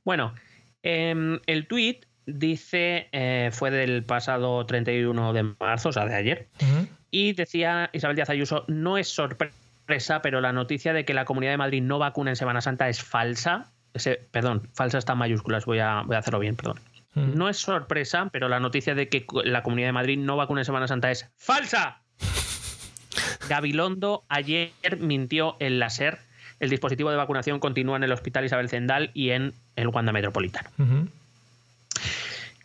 [0.04, 0.34] Bueno,
[0.82, 6.48] em, el tweet dice, eh, fue del pasado 31 de marzo, o sea, de ayer,
[6.62, 6.88] Ujú.
[7.14, 11.52] Y decía Isabel Díaz Ayuso, no es sorpresa, pero la noticia de que la Comunidad
[11.52, 13.70] de Madrid no vacuna en Semana Santa es falsa.
[13.94, 16.80] Ese, perdón, falsa está en mayúsculas, voy a, voy a hacerlo bien, perdón.
[17.14, 17.34] Mm.
[17.36, 20.64] No es sorpresa, pero la noticia de que la Comunidad de Madrid no vacuna en
[20.64, 22.00] Semana Santa es falsa.
[23.48, 26.18] Gabilondo ayer mintió en la SER.
[26.58, 30.68] El dispositivo de vacunación continúa en el Hospital Isabel Zendal y en el Wanda Metropolitano.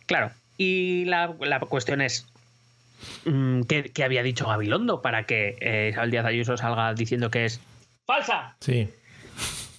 [0.06, 0.32] Claro.
[0.58, 2.26] Y la, la cuestión es.
[3.24, 7.60] Mm, ¿qué, había dicho Gabilondo para que eh, Isabel Díaz Ayuso salga diciendo que es
[8.06, 8.56] falsa?
[8.60, 8.88] Sí.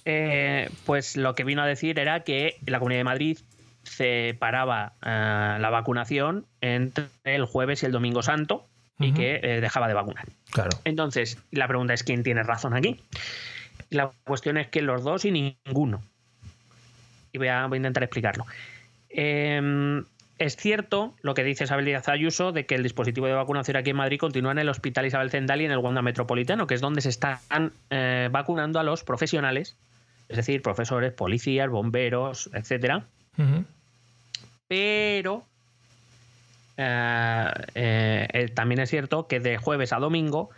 [0.04, 3.38] Eh, pues lo que vino a decir era que la Comunidad de Madrid
[3.84, 8.66] separaba eh, la vacunación entre el jueves y el domingo santo
[8.98, 10.26] y que eh, dejaba de vacunar.
[10.52, 10.70] Claro.
[10.84, 13.00] Entonces, la pregunta es: ¿quién tiene razón aquí?
[13.90, 16.02] La cuestión es que los dos y ninguno.
[17.32, 18.46] Y voy a, voy a intentar explicarlo.
[19.08, 20.02] Eh,
[20.38, 23.90] es cierto lo que dice Isabel Díaz Ayuso de que el dispositivo de vacunación aquí
[23.90, 26.80] en Madrid continúa en el Hospital Isabel Zendal y en el Wanda Metropolitano, que es
[26.80, 27.38] donde se están
[27.90, 29.76] eh, vacunando a los profesionales,
[30.28, 33.04] es decir, profesores, policías, bomberos, etcétera.
[34.66, 35.44] Pero
[36.76, 40.50] eh, eh, eh, también es cierto que de jueves a domingo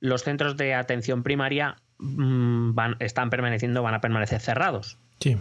[0.00, 4.98] los centros de atención primaria mm, van, están permaneciendo, van a permanecer cerrados.
[5.20, 5.38] Sí.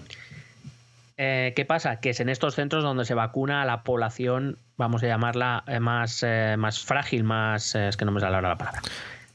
[1.17, 1.99] Eh, ¿Qué pasa?
[1.99, 5.79] Que es en estos centros donde se vacuna a la población, vamos a llamarla eh,
[5.79, 7.75] más, eh, más frágil, más.
[7.75, 8.81] es que no me sale ahora la palabra.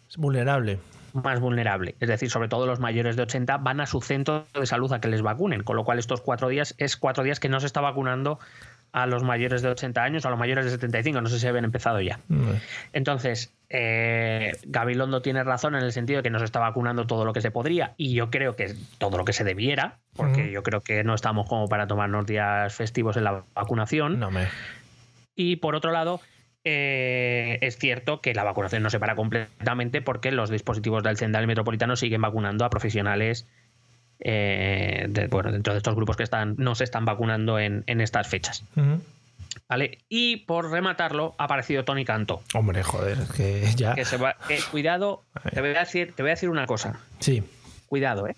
[0.08, 0.78] Es vulnerable.
[1.12, 1.94] Más vulnerable.
[2.00, 5.00] Es decir, sobre todo los mayores de 80 van a su centro de salud a
[5.00, 5.62] que les vacunen.
[5.62, 8.38] Con lo cual, estos cuatro días es cuatro días que no se está vacunando
[8.92, 11.20] a los mayores de 80 años, a los mayores de 75.
[11.20, 12.20] No sé si habían empezado ya.
[12.28, 12.50] Mm.
[12.92, 17.24] Entonces, eh, Gabilondo tiene razón en el sentido de que no se está vacunando todo
[17.24, 20.62] lo que se podría y yo creo que todo lo que se debiera, porque yo
[20.62, 24.18] creo que no estamos como para tomarnos días festivos en la vacunación.
[24.18, 24.46] No me.
[25.36, 26.20] Y por otro lado,
[26.64, 31.46] eh, es cierto que la vacunación no se para completamente porque los dispositivos del Zendal
[31.46, 33.46] Metropolitano siguen vacunando a profesionales
[34.20, 38.00] eh, de- bueno, dentro de estos grupos que están, no se están vacunando en, en
[38.00, 38.64] estas fechas.
[39.68, 39.98] ¿Vale?
[40.08, 42.42] Y por rematarlo, ha aparecido Tony Canto.
[42.54, 43.94] Hombre, joder, es que ya.
[43.94, 47.00] Que se va, que, cuidado, te voy, a decir, te voy a decir una cosa.
[47.20, 47.42] Sí.
[47.86, 48.36] Cuidado, ¿eh?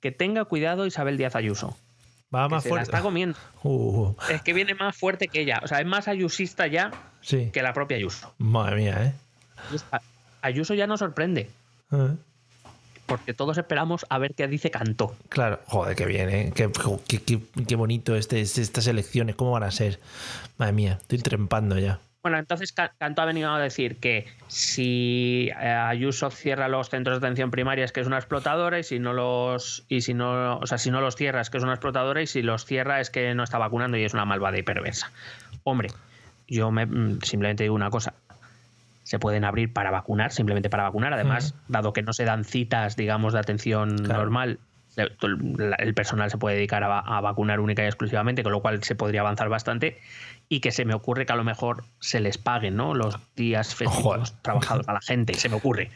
[0.00, 1.76] Que tenga cuidado Isabel Díaz Ayuso.
[2.34, 2.90] Va más se la fuerte.
[2.90, 3.38] está comiendo.
[3.62, 5.60] Uh, Es que viene más fuerte que ella.
[5.62, 7.50] O sea, es más ayusista ya sí.
[7.52, 8.32] que la propia Ayuso.
[8.38, 9.12] Madre mía, ¿eh?
[10.40, 11.50] Ayuso ya no sorprende.
[11.92, 12.14] Eh.
[13.10, 15.14] Porque todos esperamos a ver qué dice Cantó.
[15.28, 16.52] Claro, joder, qué bien, ¿eh?
[16.54, 16.70] Qué,
[17.06, 19.98] qué- qué- qué bonito este, estas elecciones, ¿cómo van a ser?
[20.56, 21.98] Madre mía, estoy trempando ya.
[22.22, 27.18] Bueno, entonces Ca- Cantó ha venido a decir que si eh, Ayuso cierra los centros
[27.20, 30.58] de atención primaria es que es una explotadora y si no los y si no,
[30.58, 33.00] o sea, si no los cierra es que es una explotadora y si los cierra
[33.00, 35.10] es que no está vacunando y es una malvada y perversa.
[35.64, 35.88] Hombre,
[36.46, 38.12] yo me, mm, simplemente digo una cosa.
[39.10, 41.12] Se pueden abrir para vacunar, simplemente para vacunar.
[41.12, 44.20] Además, dado que no se dan citas, digamos, de atención Claro.
[44.20, 44.60] normal,
[44.96, 48.94] el personal se puede dedicar a, a vacunar única y exclusivamente, con lo cual se
[48.94, 49.98] podría avanzar bastante.
[50.48, 52.94] Y que se me ocurre que a lo mejor se les paguen ¿no?
[52.94, 55.34] los días festivos trabajados a la gente.
[55.34, 55.90] Se me ocurre.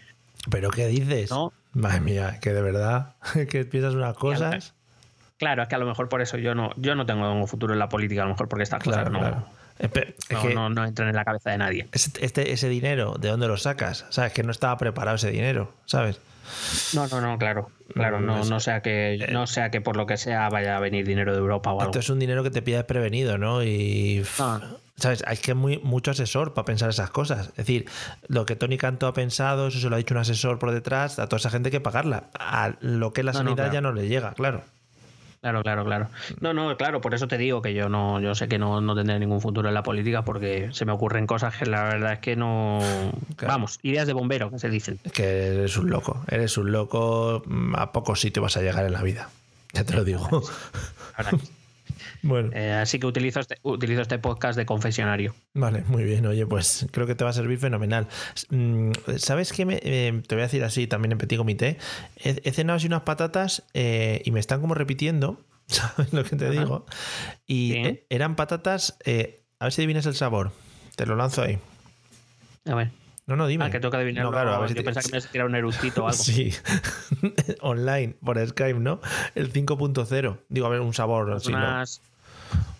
[0.51, 1.31] ¿Pero qué dices?
[1.31, 1.53] No.
[1.73, 3.15] Madre mía, que de verdad,
[3.49, 4.75] que piensas unas cosas.
[5.39, 7.79] Claro, es que a lo mejor por eso yo no, yo no tengo futuro en
[7.79, 9.47] la política, a lo mejor porque estas Claro, cosas no, claro.
[9.79, 9.91] Es
[10.31, 11.89] no, que no- no entran en la cabeza de nadie.
[11.93, 14.07] ese, este, ese dinero, ¿de dónde lo sacas?
[14.11, 14.33] ¿Sabes?
[14.33, 16.21] Que no estaba preparado ese dinero, ¿sabes?
[16.93, 17.71] No, no, no, claro.
[17.93, 21.07] Claro, no, no sea que no sea que por lo que sea vaya a venir
[21.07, 21.91] dinero de Europa o algo.
[21.91, 23.63] Esto es un dinero que te pillas prevenido, ¿no?
[23.63, 24.25] Y.
[24.39, 24.61] Ah.
[24.97, 25.25] ¿Sabes?
[25.27, 27.49] Hay que muy, mucho asesor para pensar esas cosas.
[27.49, 27.87] Es decir,
[28.29, 31.19] lo que Tony Canto ha pensado, eso se lo ha dicho un asesor por detrás,
[31.19, 32.25] a toda esa gente hay que pagarla.
[32.39, 33.73] A lo que es la sanidad claro.
[33.73, 34.63] ya no le llega, claro.
[35.45, 36.09] Claro, claro, claro.
[36.41, 38.95] No, no, claro, por eso te digo que yo no, yo sé que no, no
[38.95, 42.19] tendré ningún futuro en la política porque se me ocurren cosas que la verdad es
[42.21, 42.79] que no.
[43.37, 43.53] Claro.
[43.53, 44.99] Vamos, ideas de bombero, que se dicen.
[45.05, 48.87] Es que eres un loco, eres un loco, mm, a pocos sitios vas a llegar
[48.87, 49.29] en la vida.
[49.75, 50.27] Ya te lo digo.
[51.29, 51.51] Sí.
[52.27, 55.35] Bueno, Eh, así que utilizo este, utilizo este podcast de confesionario.
[55.53, 56.25] vale, muy bien.
[56.27, 58.09] Oye, pues creo que te va a servir fenomenal.
[58.49, 59.67] Mm, ¿Sabes qué?
[59.67, 61.77] Me, eh, te voy a decir así también en petit comité.
[62.17, 66.35] He, he cenado así unas patatas eh, y me están como repitiendo, ¿sabes lo que
[66.37, 66.53] te Ajá.
[66.53, 66.87] digo?
[67.47, 67.79] Y Sí.
[67.79, 68.97] eh, eran patatas,
[69.61, 70.51] a ver si adivinas el sabor.
[70.97, 71.59] Te lo lanzo ahí.
[72.67, 72.91] A ver.
[73.27, 73.65] No, no, dime.
[73.65, 74.31] Ah, que tengo que adivinarlo.
[74.31, 76.05] No, claro, a ver si yo te- pensaba que me ibas a tirar un eructito
[76.05, 76.23] o algo.
[76.23, 76.53] Sí,
[77.61, 79.01] online, por Skype, ¿no?
[79.35, 80.39] El 5.0.
[80.49, 81.31] Digo, a ver, un sabor.
[81.33, 81.83] así, ¿no?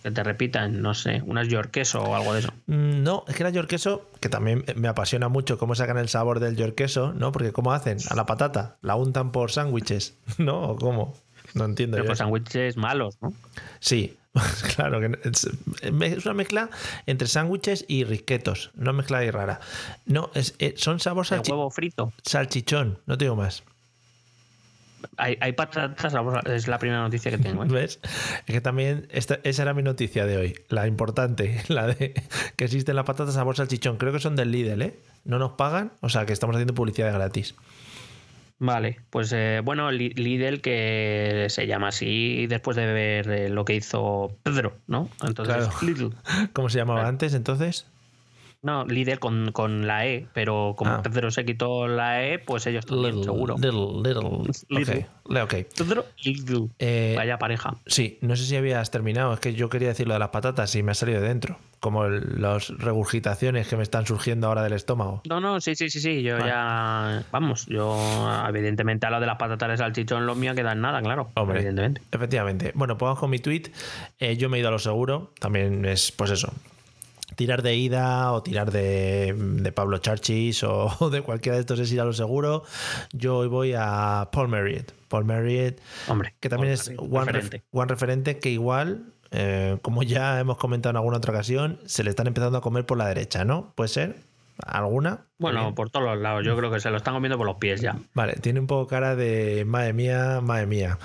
[0.03, 2.49] Que te repitan, no sé, unas york queso o algo de eso.
[2.67, 6.09] Mm, No, es que la york queso, que también me apasiona mucho cómo sacan el
[6.09, 7.31] sabor del york queso, ¿no?
[7.31, 7.97] Porque ¿cómo hacen?
[8.09, 10.61] A la patata, la untan por sándwiches, ¿no?
[10.69, 11.15] ¿O cómo?
[11.53, 12.23] No entiendo Pero yo eso.
[12.23, 13.33] sándwiches malos, ¿no?
[13.79, 14.17] Sí,
[14.75, 15.47] claro, que es,
[16.25, 16.69] una mezcla
[17.05, 19.59] entre sándwiches y risquetos, no mezcla ahí rara.
[20.05, 22.11] No, es, eh, son sabor De salchi- huevo frito.
[22.23, 23.63] salchichón, no te digo más.
[25.17, 26.13] Hay, hay patatas,
[26.45, 27.63] es la primera noticia que tengo.
[27.63, 27.67] ¿eh?
[27.69, 27.99] ¿Ves?
[28.47, 32.13] Es que también esta, esa era mi noticia de hoy, la importante, la de
[32.55, 33.97] que existen las patatas sabor salchichón.
[33.97, 34.99] Creo que son del Lidl, ¿eh?
[35.23, 37.55] No nos pagan, o sea que estamos haciendo publicidad gratis.
[38.57, 43.65] Vale, pues eh, bueno, Li- Lidl que se llama así después de ver eh, lo
[43.65, 45.09] que hizo Pedro, ¿no?
[45.27, 45.71] Entonces, Claro.
[45.81, 46.15] Lidl.
[46.53, 47.85] ¿Cómo se llamaba antes entonces?
[48.65, 51.01] No, Lidl con, con la E, pero como Ah.
[51.03, 53.53] Pedro se quitó la E, pues ellos también, seguro.
[53.57, 54.53] Little, little.
[54.69, 55.07] Little.
[55.25, 55.53] Ok, le- ok.
[55.77, 56.69] Pedro y Lidl.
[56.79, 57.75] Eh, Vaya pareja.
[57.85, 59.33] Sí, no sé si habías terminado.
[59.33, 61.59] Es que yo quería decir lo de las patatas y me ha salido de dentro.
[61.79, 65.21] Como las regurgitaciones que me están surgiendo ahora del estómago.
[65.29, 66.23] No, no, sí, sí, sí, sí.
[66.23, 66.47] Yo Vale.
[66.47, 67.23] ya.
[67.31, 67.95] Vamos, yo.
[68.49, 71.29] Evidentemente, a lo de las patatas de salchichón, lo mío queda en nada, claro.
[71.35, 72.01] Hombre, Evidentemente.
[72.11, 72.71] efectivamente.
[72.73, 73.63] Bueno, pues vamos con mi tweet.
[74.17, 75.33] Eh, yo me he ido a lo seguro.
[75.39, 76.51] También es, pues eso.
[77.35, 81.79] Tirar de ida o tirar de, de Pablo Charchis o, o de cualquiera de estos
[81.79, 82.63] es ir a lo seguro.
[83.13, 84.91] Yo hoy voy a Paul Marriott.
[85.07, 86.35] Paul Marriott, Hombre.
[86.39, 87.63] que también es one referente.
[87.71, 92.09] one referente que igual, eh, como ya hemos comentado en alguna otra ocasión, se le
[92.09, 93.71] están empezando a comer por la derecha, ¿no?
[93.75, 94.15] ¿Puede ser?
[94.65, 95.25] ¿Alguna?
[95.37, 95.75] Bueno, Bien.
[95.75, 96.45] por todos los lados.
[96.45, 97.97] Yo creo que se lo están comiendo por los pies ya.
[98.13, 100.97] Vale, tiene un poco cara de madre mía, madre mía.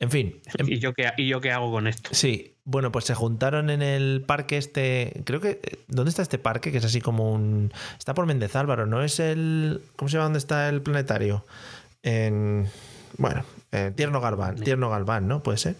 [0.00, 2.10] En fin, em- ¿Y yo qué, y yo qué hago con esto?
[2.12, 5.22] Sí, bueno, pues se juntaron en el parque este.
[5.24, 5.60] Creo que.
[5.88, 6.72] ¿Dónde está este parque?
[6.72, 7.72] Que es así como un.
[7.98, 9.02] Está por Méndez Álvaro, ¿no?
[9.02, 9.80] Es el.
[9.96, 10.24] ¿Cómo se llama?
[10.24, 11.46] ¿Dónde está el planetario?
[12.02, 12.68] En.
[13.18, 14.56] Bueno, en Tierno Galván.
[14.56, 15.42] Tierno Galván, ¿no?
[15.42, 15.76] Puede ser.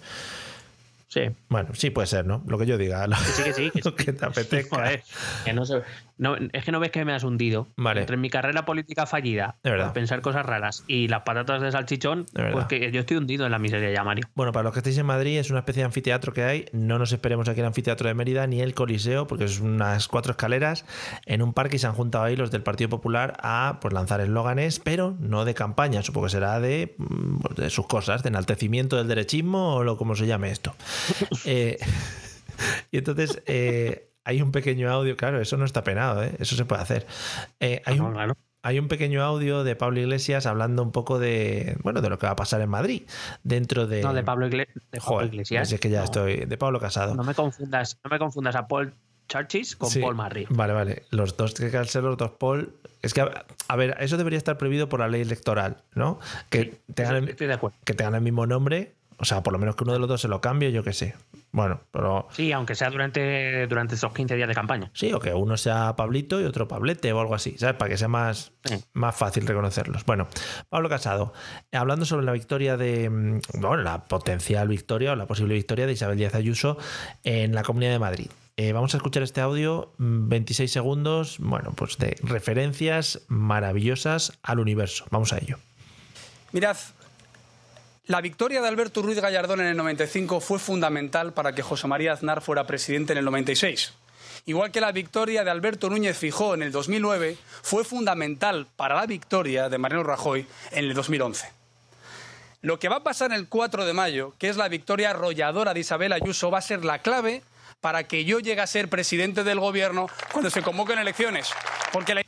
[1.09, 1.23] Sí.
[1.49, 2.43] Bueno, sí puede ser, ¿no?
[2.47, 3.07] Lo que yo diga.
[3.07, 3.93] Lo, Que sí, que sí.
[4.05, 4.77] Que, te apetezca.
[4.77, 5.03] Joder,
[5.45, 5.83] que no se-
[6.19, 7.69] no, es que no ves que me has hundido.
[7.77, 8.01] Vale.
[8.01, 12.51] Entre mi carrera política fallida, por pensar cosas raras, y las patatas de salchichón, De
[12.53, 14.27] pues que yo estoy hundido en la miseria ya, Mario.
[14.35, 16.67] Bueno, para los que estéis en Madrid, es una especie de anfiteatro que hay.
[16.73, 20.33] No nos esperemos aquí el anfiteatro de Mérida ni el Coliseo, porque es unas cuatro
[20.33, 20.85] escaleras
[21.27, 24.21] en un parque y se han juntado ahí los del Partido Popular a pues, lanzar
[24.21, 26.03] eslóganes, pero no de campaña.
[26.03, 29.97] Supongo que será de, mm, pues, de sus cosas, de enaltecimiento del derechismo o lo
[29.97, 30.75] como se llame esto.
[31.45, 31.79] Eh,
[32.91, 33.43] y entonces.
[33.47, 36.33] eh, hay un pequeño audio, claro, eso no está penado, ¿eh?
[36.41, 37.07] eso se puede hacer.
[37.61, 38.37] Eh, hay, No, un, claro.
[38.63, 42.27] hay un pequeño audio de Pablo Iglesias hablando un poco de, bueno, de lo que
[42.27, 43.03] va a pasar en Madrid
[43.45, 44.03] dentro de...
[44.03, 45.69] No, de Pablo, Igle- de Pablo Joder, Iglesias.
[45.69, 46.45] si es que ya No, estoy.
[46.45, 47.15] De Pablo Casado.
[47.15, 48.93] No me confundas, no me confundas a Paul
[49.29, 50.01] Churchis con Sí.
[50.01, 50.49] Paul Marriott.
[50.51, 51.03] Vale, vale.
[51.11, 52.75] Los dos que ser los dos Paul.
[53.03, 56.19] Es que, a ver, eso debería estar prohibido por la ley electoral, ¿no?
[56.51, 57.77] Que tengan, el, Estoy de acuerdo.
[57.85, 58.96] que tengan el mismo nombre.
[59.19, 60.93] O sea, por lo menos que uno de los dos se lo cambie, yo qué
[60.93, 61.15] sé.
[61.53, 64.91] Bueno, pero Sí, aunque sea durante, durante esos 15 días de campaña.
[64.93, 67.77] sí, o que uno sea Pablito y otro Pablete o algo así, ¿sabes?
[67.77, 68.77] Para que sea más, Sí.
[68.93, 70.05] más fácil reconocerlos.
[70.05, 70.29] Bueno,
[70.69, 71.33] Pablo Casado,
[71.73, 75.93] hablando sobre la victoria de, mm, bueno, la potencial victoria o la posible victoria de
[75.95, 76.77] Isabel Díaz Ayuso
[77.25, 78.27] en la Comunidad de Madrid.
[78.59, 84.59] Eh, vamos a escuchar este audio, mm, 26 segundos, bueno, pues de referencias maravillosas al
[84.61, 85.05] universo.
[85.11, 85.57] Vamos a ello.
[86.53, 86.77] Mirad,
[88.07, 92.13] la victoria de Alberto Ruiz Gallardón en el 95 fue fundamental para que José María
[92.13, 93.95] Aznar fuera presidente en el 96.
[94.45, 99.07] Igual que la victoria de Alberto Núñez Fijó en el 2009 fue fundamental para la
[99.07, 101.51] victoria de Mariano Rajoy en el 2011.
[102.63, 105.81] Lo que va a pasar el 4 de mayo, que es la victoria arrolladora de
[105.81, 107.43] Isabel Ayuso, va a ser la clave
[107.81, 111.51] para que yo llegue a ser presidente del gobierno cuando se convoquen elecciones.
[111.93, 112.25] Porque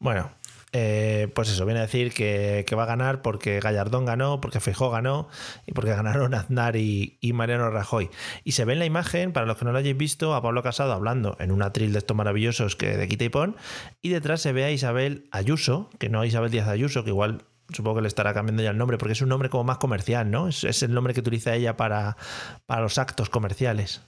[0.00, 0.32] Bueno,
[0.72, 4.90] eh, pues eso, viene a decir que, va a ganar porque Gallardón ganó, porque Feijóo
[4.90, 5.28] ganó
[5.66, 8.10] y porque ganaron Aznar y, Mariano Rajoy.
[8.44, 10.62] Y se ve en la imagen, para los que no lo hayáis visto, a Pablo
[10.62, 13.56] Casado hablando en un atril de estos maravillosos que de quita y pon,
[14.02, 17.44] y detrás se ve a Isabel Ayuso, que no a Isabel Díaz Ayuso, que igual
[17.70, 20.30] Supongo que le estará cambiando ya el nombre, porque es un nombre como más comercial,
[20.30, 20.48] ¿no?
[20.48, 22.16] Es, el nombre que utiliza ella para,
[22.64, 24.00] para los actos comerciales.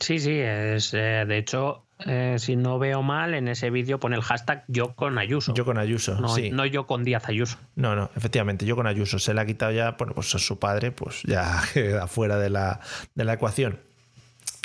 [0.00, 4.16] Sí, sí, es, eh, de hecho, eh, si no veo mal, en ese vídeo pone
[4.16, 5.54] el hashtag yo con Ayuso.
[5.54, 6.50] Yo con Ayuso, no, sí.
[6.50, 7.58] no yo con Díaz Ayuso.
[7.76, 9.18] No, no, efectivamente, yo con Ayuso.
[9.18, 12.80] Se le ha quitado ya, bueno, pues su padre, pues ya queda fuera de la,
[13.14, 13.78] de la ecuación.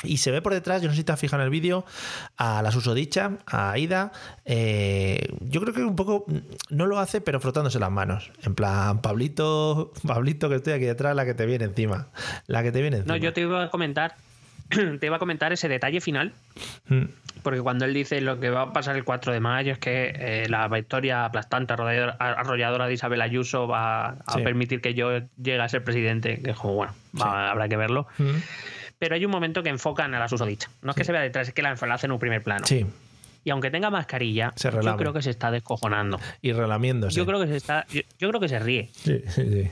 [0.02, 1.84] Y se ve por detrás, yo no sé si te has fijado en el vídeo,
[2.38, 4.12] a la susodicha, a Aida.
[4.46, 6.24] eh, yo creo que un poco
[6.70, 8.30] no lo hace, pero frotándose las manos.
[8.42, 12.08] En plan, Pablito, Pablito, que estoy aquí detrás, la que te viene encima.
[12.46, 13.14] La que te viene encima.
[13.14, 14.14] No, yo te iba a comentar,
[15.00, 16.32] te iba a comentar ese detalle final,
[16.88, 17.04] Mm,
[17.42, 20.12] porque cuando él dice lo que va a pasar el 4 de mayo es que
[20.14, 24.42] eh, la victoria aplastante, arrolladora, de Isabel Ayuso va a Sí.
[24.42, 28.06] permitir que yo llegue a ser presidente, que jo, bueno, va- habrá que verlo.
[28.18, 28.30] mm.
[28.98, 30.68] Pero hay un momento que enfocan a la susodicha.
[30.82, 32.66] No es que se vea detrás, es que la la hacen en un primer plano.
[32.66, 32.84] Sí,
[33.44, 36.20] Y aunque tenga mascarilla, Se yo creo que se está descojonando.
[36.42, 37.16] y relamiéndose.
[37.16, 37.86] Yo creo que se está.
[37.88, 38.90] Yo, yo creo que se ríe.
[38.92, 39.70] Sí, sí, sí.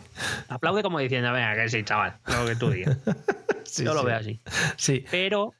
[0.49, 2.96] Aplaude como diciendo, venga, que sí, chaval, lo que tú digas.
[3.68, 4.06] Sí, yo lo sí.
[4.06, 4.40] veo así.
[4.76, 5.54] Sí, Pero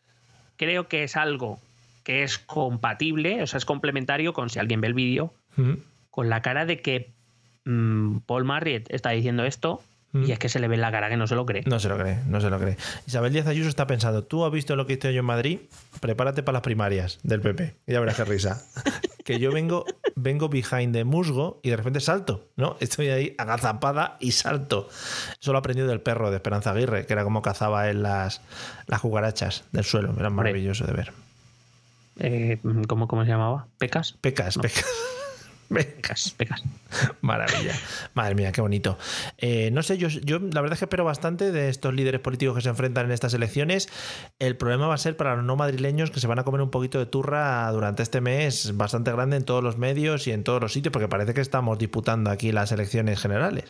[0.56, 1.61] creo que es algo
[2.04, 5.72] que es compatible, o sea, es complementario con si alguien ve el vídeo, Mm,
[6.11, 7.12] con la cara de que
[7.64, 9.82] mm, Paul Marriott está diciendo esto
[10.12, 10.24] Mm.
[10.24, 11.64] y es que se le ve en la cara que no se lo cree.
[11.66, 12.76] No se lo cree, no se lo cree.
[13.06, 15.59] Isabel Díaz Ayuso está pensando, tú has visto lo que hice yo en Madrid,
[16.00, 17.74] prepárate para las primarias del PP.
[17.86, 18.64] Y ya verás qué risa.
[19.29, 19.85] que yo vengo,
[20.16, 22.79] vengo behind de musgo y de repente salto, ¿no?
[22.81, 24.89] Estoy ahí agazapada y salto.
[25.39, 28.41] Eso lo he aprendido del perro de Esperanza Aguirre, que era como cazaba en las,
[28.87, 30.14] las cucarachas del suelo.
[30.18, 31.12] Era maravilloso de ver.
[32.20, 33.66] Eh, ¿cómo, ¿Cómo se llamaba?
[33.76, 34.14] ¿Pecas?
[34.22, 34.62] Pecas, No.
[34.62, 34.87] pecas.
[35.69, 36.62] Pecas, pecas.
[37.21, 37.75] Maravilla.
[38.14, 38.97] Madre mía, qué bonito.
[39.37, 42.57] Eh, no sé, yo, yo la verdad es que espero bastante de estos líderes políticos
[42.57, 43.89] que se enfrentan en estas elecciones.
[44.39, 46.71] El problema va a ser para los no madrileños que se van a comer un
[46.71, 50.61] poquito de turra durante este mes bastante grande en todos los medios y en todos
[50.62, 53.64] los sitios, porque parece que estamos disputando aquí las elecciones generales.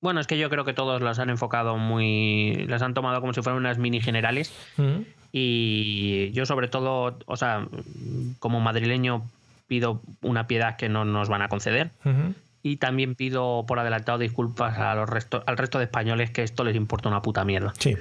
[0.00, 2.64] Bueno, es que yo creo que todos las han enfocado muy.
[2.68, 4.50] las han tomado como si fueran unas mini generales.
[4.78, 5.00] Mm,
[5.32, 7.68] Y yo, sobre todo, o sea,
[8.38, 9.22] como madrileño,
[9.70, 11.90] pido una piedad que no nos van a conceder.
[12.64, 16.64] Y también pido por adelantado disculpas a los resto, al resto de españoles que esto
[16.64, 17.72] les importa una puta mierda.
[17.78, 17.96] Sí,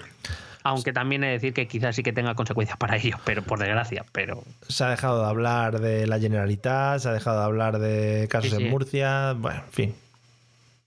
[0.63, 3.59] Aunque también he de decir que quizás sí que tenga consecuencias para ellos, pero por
[3.59, 4.03] desgracia.
[4.11, 8.27] Pero se ha dejado de hablar de la Generalitat, se ha dejado de hablar de
[8.31, 8.63] casos Sí, sí.
[8.63, 9.95] en Murcia, bueno, en fin.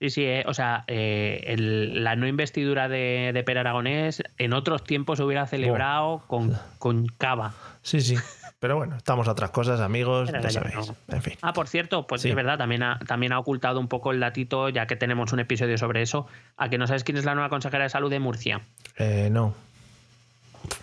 [0.01, 4.51] sí, sí, eh, o sea, eh, el- la no investidura de, de Per Aragonés en
[4.53, 7.53] otros tiempos se hubiera celebrado con, con cava.
[7.81, 8.17] Sí, sí.
[8.63, 10.73] Pero bueno, estamos a otras cosas, amigos, ya sabéis.
[10.87, 10.95] no.
[11.13, 11.33] En fin.
[11.41, 12.29] Ah, por cierto, pues Sí.
[12.29, 15.41] es verdad, también ha, también ha ocultado un poco el datito, ya que tenemos un
[15.41, 18.19] episodio sobre eso, a que no sabes quién es la nueva consejera de salud de
[18.21, 18.61] Murcia.
[18.97, 19.53] Eh, no.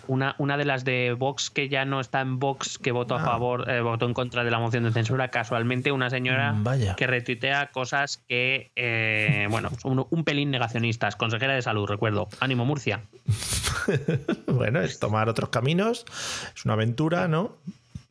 [0.05, 3.21] Una, una de las de Vox que ya no está en Vox, que votó a
[3.23, 3.25] Ah.
[3.25, 6.95] favor, eh, votó en contra de la moción de censura, casualmente una señora Mm, vaya.
[6.95, 11.15] que retuitea cosas que, eh, bueno, son un, un pelín negacionistas.
[11.15, 12.27] Consejera de salud, recuerdo.
[12.41, 13.01] Ánimo Murcia.
[14.47, 16.05] bueno, es tomar otros caminos,
[16.55, 17.55] es una aventura, ¿no?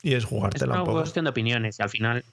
[0.02, 1.00] Y es Es jugártela una un poco.
[1.00, 2.24] cuestión de opiniones y al final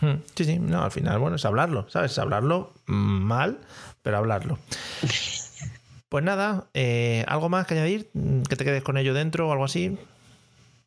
[0.00, 2.18] Hmm, Sí, sí, no, al final, bueno, es hablarlo, ¿sabes?
[2.18, 3.58] Hablarlo mm, mal,
[4.02, 4.58] pero hablarlo.
[6.08, 8.10] Pues nada, eh, ¿algo más que añadir?
[8.48, 9.96] ¿Que te quedes con ello dentro o algo así?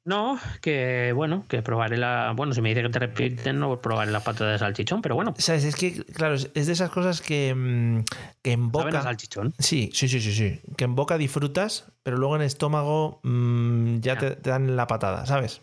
[0.06, 2.34] No, que bueno, que probaré la.
[2.36, 5.34] Bueno, si me dice que te repiten, no probaré la pata de salchichón, pero bueno,
[5.38, 5.64] ¿Sabes?
[5.64, 8.04] Es que, claro, es de esas cosas que, mm,
[8.42, 9.02] que en boca.
[9.02, 9.54] salchichón.
[9.60, 10.60] Sí, sí, sí, sí, sí.
[10.76, 14.20] Que en boca disfrutas, pero luego en estómago mm, ya Ya.
[14.20, 15.62] te, te dan la patada, ¿sabes?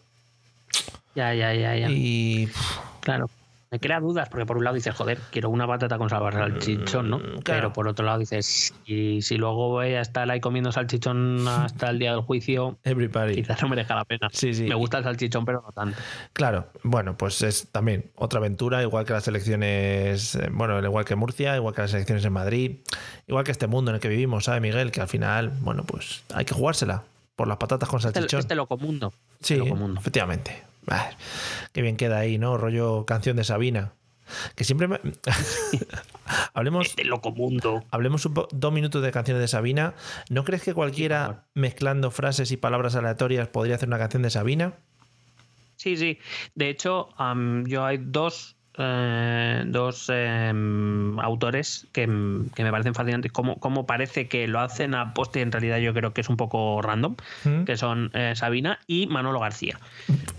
[1.14, 1.91] Ya, ya, ya, ya.
[1.91, 2.49] Y.
[3.01, 3.28] Claro.
[3.73, 7.09] Me crea dudas, porque por un lado dices, joder, quiero una patata con salvar salchichón,
[7.09, 7.18] ¿no?
[7.18, 7.41] claro.
[7.45, 11.91] Pero por otro lado dices, y si luego voy a estar ahí comiendo salchichón hasta
[11.91, 13.37] el día del juicio, Everybody.
[13.37, 14.29] quizás no merezca la pena.
[14.33, 14.64] Sí, sí.
[14.64, 15.97] Me gusta el salchichón, pero no tanto.
[16.33, 21.14] Claro, bueno, pues es también otra aventura, igual que las elecciones, eh, bueno, igual que
[21.14, 22.77] Murcia, igual que las elecciones en Madrid,
[23.29, 24.91] igual que este mundo en el que vivimos, ¿sabe, Miguel?
[24.91, 27.05] Que al final, bueno, pues hay que jugársela
[27.37, 28.41] por las patatas con Este, salchichón.
[28.41, 29.12] este locomundo.
[29.41, 30.01] sí, Este locomundo.
[30.01, 30.64] efectivamente.
[30.89, 31.11] Ah,
[31.72, 32.57] qué bien queda ahí, ¿no?
[32.57, 33.93] Rollo canción de Sabina.
[34.55, 35.01] Que siempre me...
[36.55, 37.85] hablemos, Este locomundo.
[37.91, 39.95] hablemos un po- dos minutos de canciones de Sabina.
[40.28, 44.74] ¿No crees que cualquiera mezclando frases y palabras aleatorias podría hacer una canción de Sabina?
[45.76, 46.18] Sí, sí.
[46.55, 47.09] De hecho,
[47.66, 53.31] yo hay dos, eh, dos em, autores que, m- que me parecen fascinantes.
[53.33, 56.37] Como, como parece que lo hacen a poste en realidad yo creo que es un
[56.37, 57.64] poco random, ¿Mm?
[57.64, 59.78] que son eh, Sabina y Manolo García.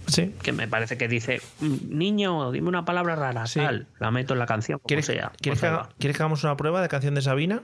[0.08, 0.34] Sí.
[0.44, 3.60] Que me parece que dice, "Mm, niño, dime una palabra rara, Sí.
[3.60, 3.88] tal.
[4.00, 5.32] La meto en la canción, como ¿Quieres, sea.
[5.40, 5.90] ¿quieres Pues que haga-.
[6.00, 7.62] ¿Quieres que hagamos una prueba de canción de Sabina?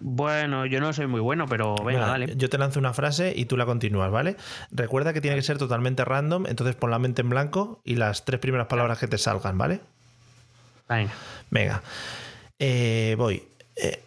[0.00, 2.34] Bueno, yo no soy muy bueno, pero venga, dale.
[2.36, 4.36] Yo te lanzo una frase y tú la continúas, ¿vale?
[4.70, 8.24] Recuerda que tiene que ser totalmente random, entonces pon la mente en blanco y las
[8.24, 9.80] tres primeras palabras que te salgan, ¿vale?
[10.88, 11.12] Venga.
[11.50, 11.82] Venga.
[12.58, 13.42] Eh, voy.
[13.76, 14.02] Eh,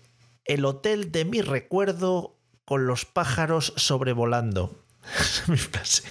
[0.46, 4.84] el hotel de mi recuerdo con los pájaros sobrevolando.
[5.20, 6.04] Esa es mi frase.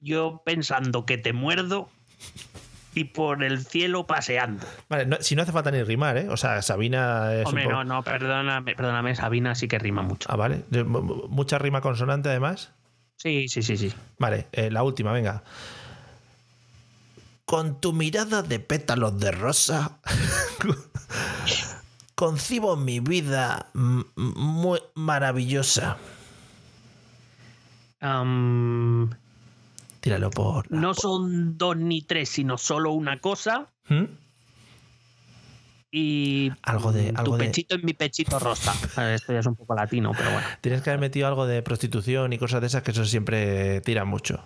[0.00, 1.90] Yo pensando que te muerdo
[2.94, 4.66] y por el cielo paseando.
[4.88, 6.28] Vale, no- si no hace falta ni rimar, ¿eh?
[6.28, 10.02] O sea, Sabina es un Hombre, poco- no, no, perdóname, perdóname, Sabina sí que rima
[10.02, 10.28] mucho.
[10.32, 10.64] Ah, vale.
[10.70, 12.72] Mucha rima consonante además.
[13.16, 13.92] Sí, sí, sí, sí.
[14.18, 15.42] Vale, eh, la última, venga.
[17.44, 19.98] Con tu mirada de pétalos de rosa,
[22.14, 25.96] concibo mi vida muy maravillosa.
[28.00, 29.10] Am,
[30.00, 30.70] Tíralo por.
[30.72, 33.68] no son dos ni tres, sino solo una cosa.
[33.88, 34.04] ¿Mm?
[35.92, 38.72] Y Algo de- algo tu de- pechito en mi pechito rosa.
[39.12, 40.46] Esto ya es un poco latino, pero bueno.
[40.60, 44.04] Tienes que haber metido algo de prostitución y cosas de esas que eso siempre tira
[44.04, 44.44] mucho.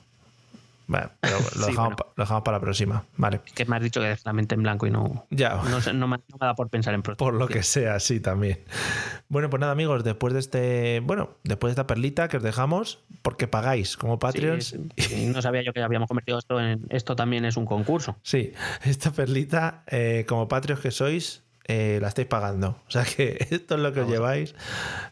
[0.86, 1.96] Vale, pero lo, Sí, dejamos, bueno.
[1.96, 3.04] pa- lo dejamos para la próxima.
[3.16, 3.40] Vale.
[3.54, 5.26] Que me has dicho que es la mente en blanco y no.
[5.30, 5.60] Ya.
[5.94, 8.60] No, me, no me da por pensar en Por lo que sea, sí, también.
[9.28, 11.00] Bueno, pues nada, amigos, después de este.
[11.00, 14.66] Bueno, después de esta perlita que os dejamos, porque pagáis como Patreons.
[14.66, 16.86] Sí, sí, no sabía yo que habíamos convertido esto en.
[16.90, 18.16] Esto también es un concurso.
[18.22, 18.52] Sí,
[18.84, 22.78] esta perlita, eh, como Patreons que sois, eh, la estáis pagando.
[22.86, 24.54] O sea que esto es lo que os lleváis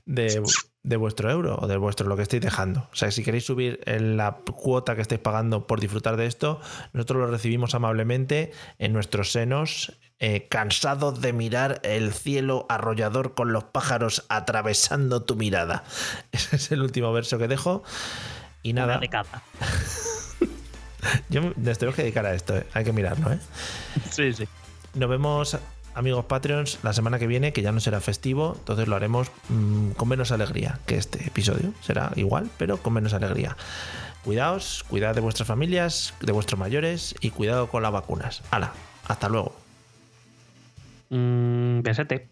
[0.04, 0.42] de,
[0.84, 2.88] de vuestro euro o de vuestro lo que estáis dejando.
[2.92, 6.26] O sea que si queréis subir en la cuota que estáis pagando por disfrutar de
[6.26, 6.60] esto,
[6.92, 13.52] nosotros lo recibimos amablemente en nuestros senos, eh, cansados de mirar el cielo arrollador con
[13.52, 15.84] los pájaros atravesando tu mirada.
[16.32, 17.84] Ese es el último verso que dejo.
[18.62, 19.08] Y nada, de
[21.28, 22.66] yo nos tenemos que dedicar a esto, eh.
[22.74, 23.38] hay que mirarlo, ¿eh?
[24.10, 24.46] Sí, sí.
[24.94, 25.58] Nos vemos,
[25.94, 29.90] amigos Patreons, la semana que viene, que ya no será festivo, entonces lo haremos mm,
[29.92, 31.72] con menos alegría que este episodio.
[31.80, 33.56] Será igual, pero con menos alegría.
[34.24, 38.42] Cuidaos, cuidad de vuestras familias, de vuestros mayores y cuidado con las vacunas.
[38.50, 38.72] Hala,
[39.06, 39.54] hasta luego.
[41.10, 42.31] Mm, pensate.